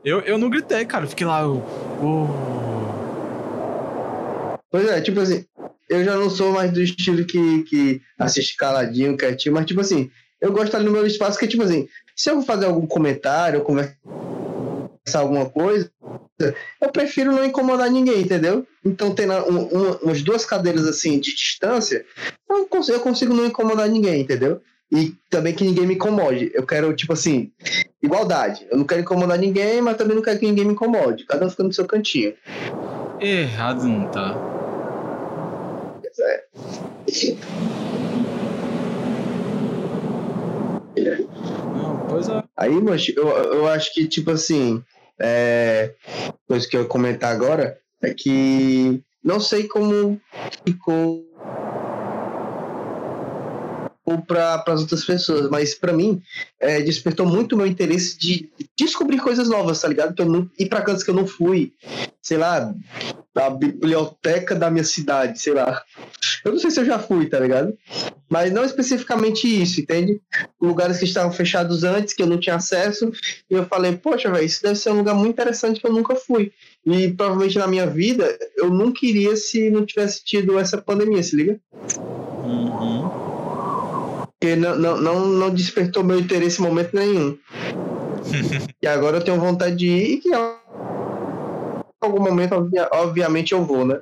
[0.04, 1.06] Eu, eu não gritei, cara.
[1.06, 1.42] Fiquei lá.
[1.42, 1.62] Eu.
[4.70, 5.44] Pois é, tipo assim,
[5.88, 10.10] eu já não sou mais do estilo que, que assiste caladinho, quietinho, mas tipo assim,
[10.40, 13.62] eu gosto ali no meu espaço, que tipo assim, se eu vou fazer algum comentário,
[13.62, 13.96] conversar
[15.14, 15.90] alguma coisa,
[16.38, 18.66] eu prefiro não incomodar ninguém, entendeu?
[18.84, 22.04] Então, tendo um, uma- umas duas cadeiras assim de distância,
[22.48, 24.60] eu consigo, eu consigo não incomodar ninguém, entendeu?
[24.90, 26.50] E também que ninguém me incomode.
[26.54, 27.52] Eu quero, tipo assim,
[28.02, 28.66] igualdade.
[28.70, 31.26] Eu não quero incomodar ninguém, mas também não quero que ninguém me incomode.
[31.26, 32.34] Cada um fica no seu cantinho.
[33.20, 34.40] Errado não tá.
[41.72, 42.44] Não, pois é.
[42.56, 44.82] Aí, mas eu, eu acho que, tipo assim,
[45.18, 45.92] é,
[46.46, 50.20] coisa que eu ia comentar agora é que não sei como
[50.66, 51.28] ficou
[54.16, 56.22] para as outras pessoas, mas para mim
[56.60, 58.48] é, despertou muito o meu interesse de
[58.78, 60.14] descobrir coisas novas, tá ligado?
[60.18, 61.72] Eu não, ir para cantos que eu não fui,
[62.22, 62.72] sei lá,
[63.34, 65.82] a biblioteca da minha cidade, sei lá.
[66.44, 67.76] Eu não sei se eu já fui, tá ligado?
[68.28, 70.20] Mas não especificamente isso, entende?
[70.60, 73.10] Lugares que estavam fechados antes, que eu não tinha acesso,
[73.50, 76.14] e eu falei, poxa, velho, isso deve ser um lugar muito interessante que eu nunca
[76.14, 76.52] fui.
[76.84, 81.36] E provavelmente na minha vida, eu nunca iria se não tivesse tido essa pandemia, se
[81.36, 81.60] liga?
[84.40, 87.36] Porque não, não, não, não despertou meu interesse em momento nenhum.
[88.80, 90.34] e agora eu tenho vontade de ir e que em
[92.00, 94.00] algum momento, obvia- obviamente, eu vou, né?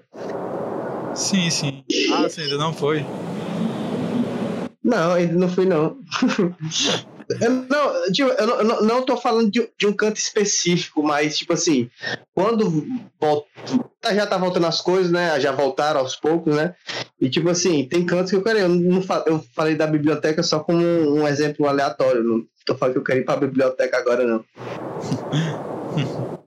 [1.15, 1.83] Sim, sim.
[2.13, 3.05] Ah, você ainda não foi?
[4.85, 5.97] Não, ainda não fui, não.
[7.41, 11.37] Eu não, tipo, eu não, não, não tô falando de, de um canto específico, mas,
[11.37, 11.91] tipo assim,
[12.35, 12.87] quando
[13.21, 13.47] volta,
[14.15, 15.39] já tá voltando as coisas, né?
[15.41, 16.75] Já voltaram aos poucos, né?
[17.21, 18.63] E, tipo assim, tem cantos que eu quero ir.
[18.63, 22.23] Eu, não eu falei da biblioteca só como um, um exemplo aleatório.
[22.23, 24.45] Não tô falando que eu quero ir pra biblioteca agora, não.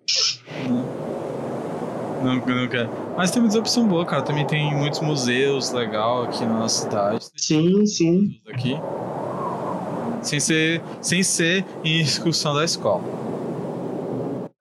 [2.22, 2.90] Não, quero.
[3.16, 4.22] Mas tem muitas opções boas, cara.
[4.22, 7.26] Também tem muitos museus legal aqui na nossa cidade.
[7.36, 8.42] Sim, sim.
[8.48, 8.76] Aqui.
[10.22, 13.04] Sem ser, sem ser em excursão da escola.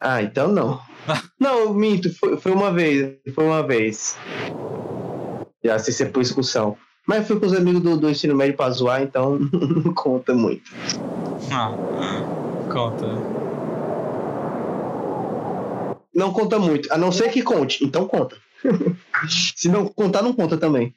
[0.00, 0.80] Ah, então não.
[1.38, 3.16] não, eu minto, foi, foi uma vez.
[3.34, 4.16] Foi uma vez.
[5.64, 6.76] Já sei se é por excursão.
[7.06, 10.34] Mas eu fui com os amigos do, do ensino médio pra zoar, então não conta
[10.34, 10.70] muito.
[11.50, 11.74] Ah,
[12.70, 13.06] conta.
[16.14, 18.36] Não conta muito, a não ser que conte, então conta.
[19.28, 20.94] Se não contar, não conta também.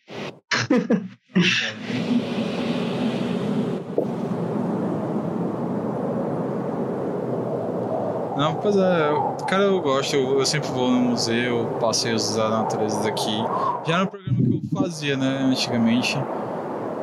[8.42, 9.12] Não, pois é,
[9.48, 13.38] cara, eu gosto, eu, eu sempre vou no museu, passeios da natureza daqui.
[13.86, 16.18] Já era um programa que eu fazia, né, antigamente.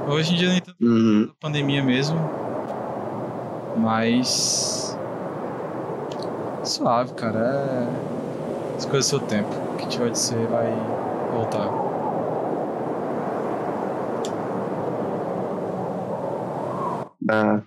[0.09, 1.31] Hoje em dia nem tanto Uhum.
[1.39, 2.19] pandemia mesmo.
[3.77, 4.99] Mas.
[6.65, 7.39] Suave, cara.
[7.39, 8.77] É.
[8.77, 9.49] As coisas do seu tempo.
[9.75, 10.73] O que tiver de ser vai
[11.33, 11.71] voltar.
[17.29, 17.61] Ah,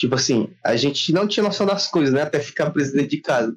[0.00, 2.22] tipo assim, a gente não tinha noção das coisas, né?
[2.22, 3.54] Até ficar presidente de casa.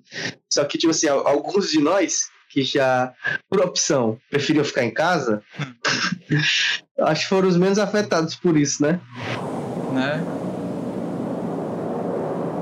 [0.52, 3.12] Só que, tipo assim, al- alguns de nós que já,
[3.50, 5.42] por opção, preferiam ficar em casa,
[7.00, 9.00] acho que foram os menos afetados por isso, né?
[9.94, 10.22] Né?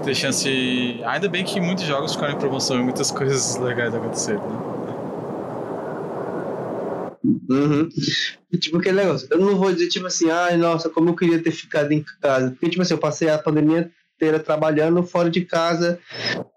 [0.03, 1.01] Ter chance.
[1.05, 4.70] Ainda bem que muitos jogos ficaram em promoção e muitas coisas legais aconteceram, né?
[7.23, 7.89] Uhum.
[8.59, 9.27] Tipo, aquele negócio.
[9.29, 12.51] Eu não vou dizer, tipo assim, ai, nossa, como eu queria ter ficado em casa.
[12.51, 15.99] Porque, tipo assim, eu passei a pandemia inteira trabalhando fora de casa,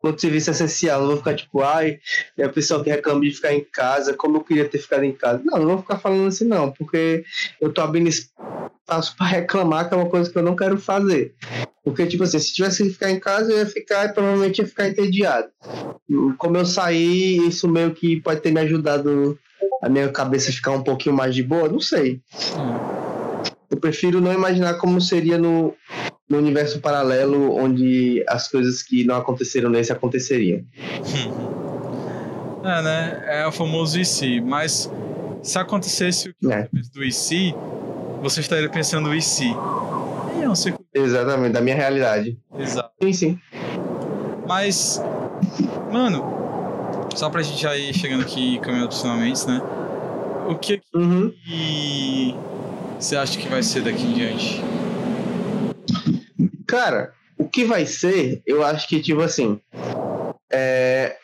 [0.02, 1.00] outro serviço essencial.
[1.00, 1.98] Não vou ficar, tipo, ai,
[2.36, 5.12] é o pessoal que reclama de ficar em casa, como eu queria ter ficado em
[5.12, 5.42] casa.
[5.44, 7.24] Não, não vou ficar falando assim, não, porque
[7.60, 11.34] eu tô abrindo espaço pra reclamar, que é uma coisa que eu não quero fazer.
[11.82, 14.66] Porque, tipo assim, se tivesse que ficar em casa, eu ia ficar e provavelmente ia
[14.66, 15.48] ficar entediado.
[16.38, 19.38] Como eu saí, isso meio que pode ter me ajudado
[19.84, 22.22] a minha cabeça ficar um pouquinho mais de boa, não sei.
[23.70, 25.74] Eu prefiro não imaginar como seria no,
[26.26, 30.64] no universo paralelo onde as coisas que não aconteceram nesse aconteceriam.
[32.64, 33.24] é, né?
[33.26, 34.40] É o famoso IC.
[34.40, 34.90] Mas
[35.42, 36.66] se acontecesse o que é.
[36.94, 37.54] do IC,
[38.22, 39.54] você estaria pensando no IC.
[40.42, 40.82] É um ciclo.
[40.94, 42.38] Exatamente, da minha realidade.
[42.58, 42.90] Exato.
[43.02, 43.38] Sim, sim.
[44.46, 45.02] Mas,
[45.92, 46.43] mano,
[47.14, 49.60] só pra gente já ir chegando aqui caminhando finalmente, né?
[50.48, 51.30] O que, uhum.
[51.30, 52.34] que
[52.98, 54.62] você acha que vai ser daqui em diante?
[56.66, 59.60] Cara, o que vai ser, eu acho que, tipo assim,
[60.52, 61.16] é...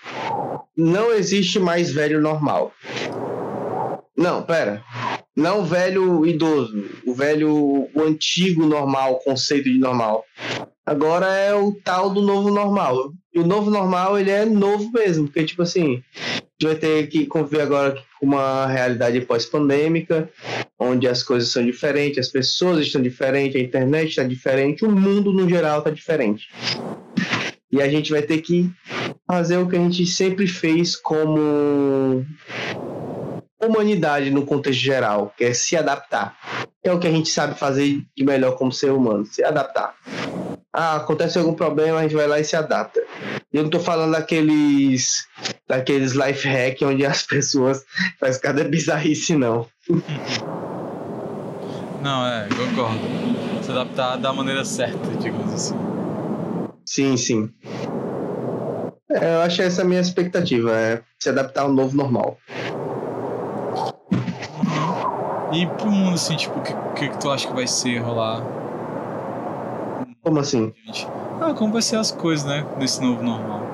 [0.76, 2.72] não existe mais velho normal.
[4.16, 4.82] Não, pera.
[5.36, 10.24] Não o velho idoso, o velho, o antigo normal, o conceito de normal.
[10.90, 13.12] Agora é o tal do novo normal.
[13.32, 17.06] E o novo normal, ele é novo mesmo, porque, tipo assim, a gente vai ter
[17.06, 20.28] que conviver agora com uma realidade pós-pandêmica,
[20.76, 25.32] onde as coisas são diferentes, as pessoas estão diferentes, a internet está diferente, o mundo
[25.32, 26.48] no geral está diferente.
[27.70, 28.68] E a gente vai ter que
[29.28, 32.26] fazer o que a gente sempre fez como
[33.62, 36.36] humanidade no contexto geral, que é se adaptar.
[36.82, 39.94] É o que a gente sabe fazer de melhor como ser humano, se adaptar.
[40.72, 43.02] Ah, acontece algum problema, a gente vai lá e se adapta.
[43.52, 45.26] E eu não tô falando daqueles
[45.68, 47.84] daqueles life hack onde as pessoas
[48.20, 49.66] fazem cada bizarrice, não.
[52.00, 53.00] Não, é, concordo.
[53.62, 55.76] Se adaptar da maneira certa, digamos assim.
[56.86, 57.52] Sim, sim.
[59.10, 62.38] É, eu acho que essa é a minha expectativa, é se adaptar ao novo normal.
[65.52, 68.44] E pro mundo, assim, tipo, o que, que, que, tu acha que vai ser rolar?
[70.30, 70.72] Como assim?
[71.40, 72.64] Ah, como vai ser as coisas, né?
[72.78, 73.66] Nesse novo normal.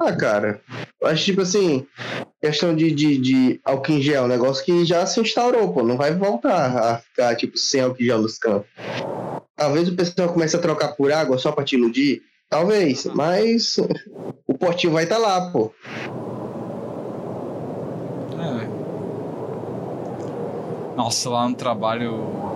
[0.00, 0.62] Ah, cara.
[1.04, 1.86] Acho, tipo assim,
[2.40, 5.82] questão de, de, de álcool em gel, um negócio que já se instaurou, pô.
[5.82, 8.66] Não vai voltar a ficar, tipo, sem álcool em gel nos campos.
[9.54, 12.22] Talvez o pessoal comece a trocar por água só pra te iludir.
[12.48, 13.76] Talvez, mas
[14.46, 15.70] o potinho vai estar tá lá, pô.
[20.96, 22.47] Nossa, lá no trabalho.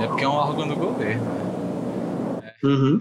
[0.00, 1.24] É porque é um órgão do governo.
[1.24, 2.52] Né?
[2.64, 3.00] Uhum.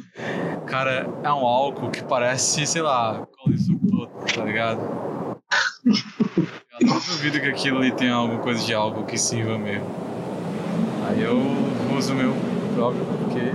[0.68, 4.82] Cara, é um álcool que parece, sei lá, cola isopor, tá ligado?
[5.86, 9.86] Eu não duvido que aquilo ali tenha alguma coisa de álcool que sirva mesmo.
[11.08, 11.40] Aí eu
[11.96, 12.34] uso o meu
[12.74, 13.52] próprio porque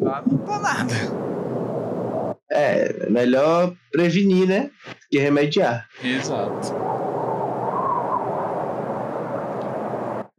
[0.00, 0.94] lá não dá nada.
[2.50, 4.70] É, melhor prevenir, né?
[5.10, 5.86] Que remediar.
[6.02, 6.72] Exato.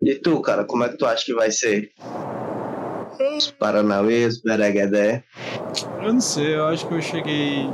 [0.07, 1.91] E tu, cara, como é que tu acha que vai ser?
[3.37, 5.25] Os Paranauês, Bereguedé?
[6.01, 7.69] Eu não sei, eu acho que eu cheguei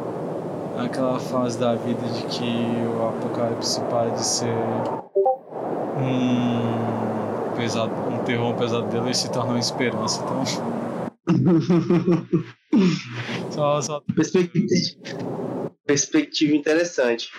[0.75, 2.43] naquela fase da vida de que
[2.97, 4.47] o apocalipse para de ser
[5.99, 10.19] um, pesado, um terror, um pesadelo e se torna uma esperança.
[10.23, 10.43] Então.
[13.51, 14.01] só, só...
[14.15, 14.65] Perspectiva,
[15.85, 17.29] perspectiva interessante.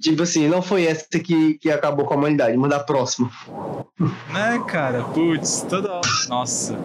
[0.00, 3.30] Tipo assim, não foi essa que, que acabou com a humanidade, manda a próxima.
[4.32, 5.02] Né, cara?
[5.02, 6.08] Putz, toda hora.
[6.28, 6.76] Nossa.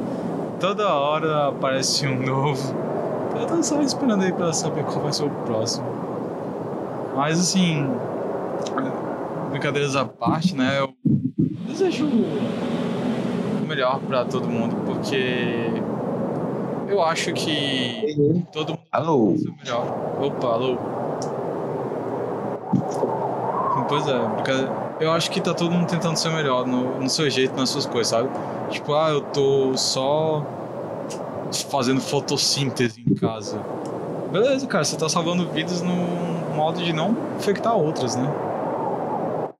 [0.59, 2.75] Toda hora aparece um novo.
[3.39, 5.85] Eu tô só esperando aí pra saber qual vai ser o próximo.
[7.15, 7.87] Mas assim.
[9.49, 10.79] Brincadeiras à parte, né?
[10.79, 10.93] Eu
[11.67, 15.71] desejo o melhor pra todo mundo, porque.
[16.87, 18.41] Eu acho que uhum.
[18.51, 19.35] todo mundo alô.
[19.63, 20.17] melhor.
[20.19, 20.77] Opa, alô.
[23.87, 24.21] Pois é,
[24.99, 27.87] eu acho que tá todo mundo tentando ser melhor no, no seu jeito, nas suas
[27.87, 28.29] coisas, sabe?
[28.69, 30.45] Tipo, ah, eu tô só
[31.71, 33.59] fazendo fotossíntese em casa.
[34.31, 35.95] Beleza, cara, você tá salvando vidas no
[36.55, 38.31] modo de não infectar outras, né?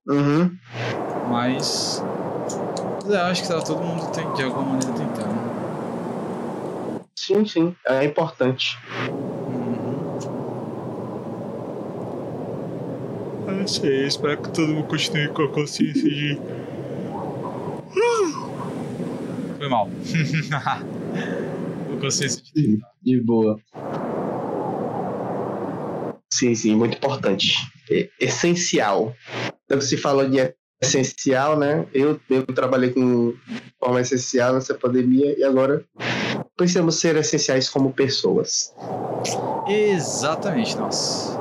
[0.06, 0.56] Uhum.
[1.28, 2.02] Mas.
[3.06, 5.50] Eu acho que tá todo mundo tem, de alguma maneira tentando.
[7.16, 8.78] Sim, sim, é importante.
[13.60, 16.40] Não sei, espero que todo mundo continue com a consciência de.
[19.58, 19.90] Foi mal.
[21.86, 22.80] com consciência de.
[23.02, 23.60] De boa.
[26.32, 27.54] Sim, sim, muito importante.
[27.90, 29.14] É essencial.
[29.66, 31.86] Então, se falou de essencial, né?
[31.92, 33.34] Eu, eu trabalhei com
[33.78, 35.84] forma essencial nessa pandemia e agora
[36.56, 38.72] precisamos ser essenciais como pessoas.
[39.68, 41.34] Exatamente, nossa.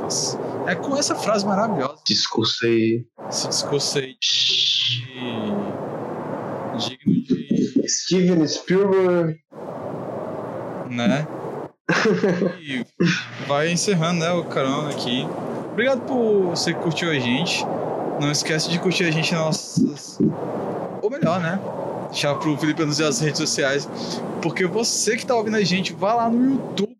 [0.00, 0.45] Nossa.
[0.66, 2.02] É com essa frase maravilhosa.
[2.06, 3.04] Discurso aí.
[3.28, 5.04] Esse discurso aí de...
[6.78, 7.88] digno de.
[7.88, 9.38] Steven Spielberg.
[10.90, 11.26] Né?
[12.60, 12.84] e
[13.46, 15.26] vai encerrando, né, o carona aqui.
[15.70, 17.64] Obrigado por você que curtiu a gente.
[18.20, 20.18] Não esquece de curtir a gente nas nossas.
[21.02, 21.60] Ou melhor, né?
[22.10, 23.88] deixar pro Felipe anunciar as redes sociais.
[24.42, 26.95] Porque você que tá ouvindo a gente, vá lá no YouTube,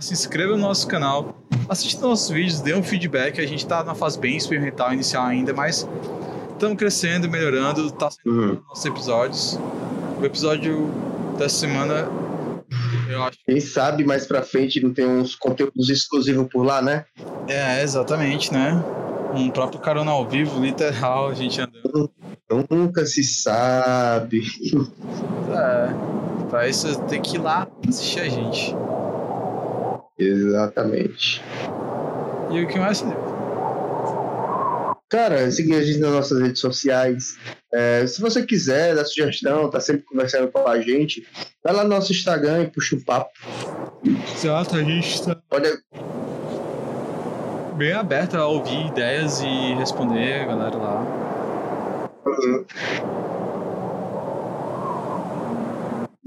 [0.00, 1.36] se inscreva no nosso canal,
[1.68, 3.40] assista nossos vídeos, dê um feedback.
[3.40, 5.88] A gente tá na fase bem experimental, inicial ainda, mas
[6.50, 8.60] estamos crescendo, melhorando, tá sendo uhum.
[8.68, 9.58] nossos episódios.
[10.20, 10.90] O episódio
[11.38, 12.08] dessa semana,
[13.08, 13.38] eu acho.
[13.44, 17.04] Quem sabe mais pra frente não tem uns conteúdos exclusivos por lá, né?
[17.48, 18.82] É, exatamente, né?
[19.34, 22.10] Um próprio carona ao vivo, literal, a gente andando.
[22.70, 24.42] Nunca se sabe.
[25.50, 28.76] É, pra isso tem que ir lá assistir a gente.
[30.22, 31.42] Exatamente.
[32.50, 33.02] E o que mais,
[35.12, 37.36] Cara, seguir a gente nas nossas redes sociais.
[37.70, 41.26] É, se você quiser dar sugestão, tá sempre conversando com a gente,
[41.62, 43.30] vai lá no nosso Instagram e puxa um papo.
[44.34, 45.36] Exato, a gente tá.
[45.50, 45.68] Pode,
[47.76, 51.00] bem aberta a ouvir ideias e responder a galera lá.
[52.24, 53.21] Uhum.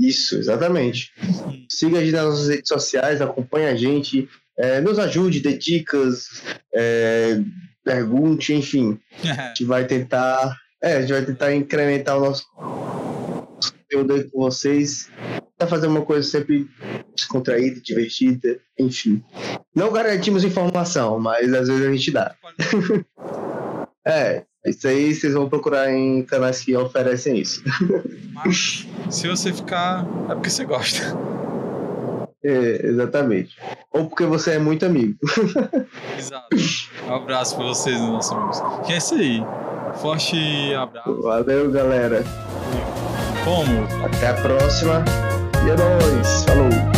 [0.08, 1.12] Isso, exatamente.
[1.70, 6.44] Siga a gente nas nossas redes sociais, acompanhe a gente, é, nos ajude, dê dicas,
[6.74, 7.40] é,
[7.84, 9.00] pergunte, enfim.
[9.24, 10.56] a gente vai tentar.
[10.82, 15.10] É, a gente vai tentar incrementar o nosso conteúdo aí com vocês.
[15.58, 16.68] Pra fazer uma coisa sempre
[17.16, 19.24] descontraída, divertida, enfim.
[19.74, 22.36] Não garantimos informação, mas às vezes a gente dá.
[24.06, 27.64] é, isso aí vocês vão procurar em canais que oferecem isso.
[28.34, 31.04] Mas se você ficar, é porque você gosta.
[32.44, 33.58] É, exatamente.
[33.92, 35.18] Ou porque você é muito amigo.
[36.18, 36.48] Exato.
[37.08, 38.62] Um abraço para vocês, nossos amigos.
[38.86, 39.42] Que é isso aí.
[39.96, 41.22] Forte abraço.
[41.24, 42.24] Valeu, galera.
[43.44, 44.06] Como?
[44.06, 45.04] Até a próxima.
[45.66, 46.44] E é nóis.
[46.44, 46.95] Falou.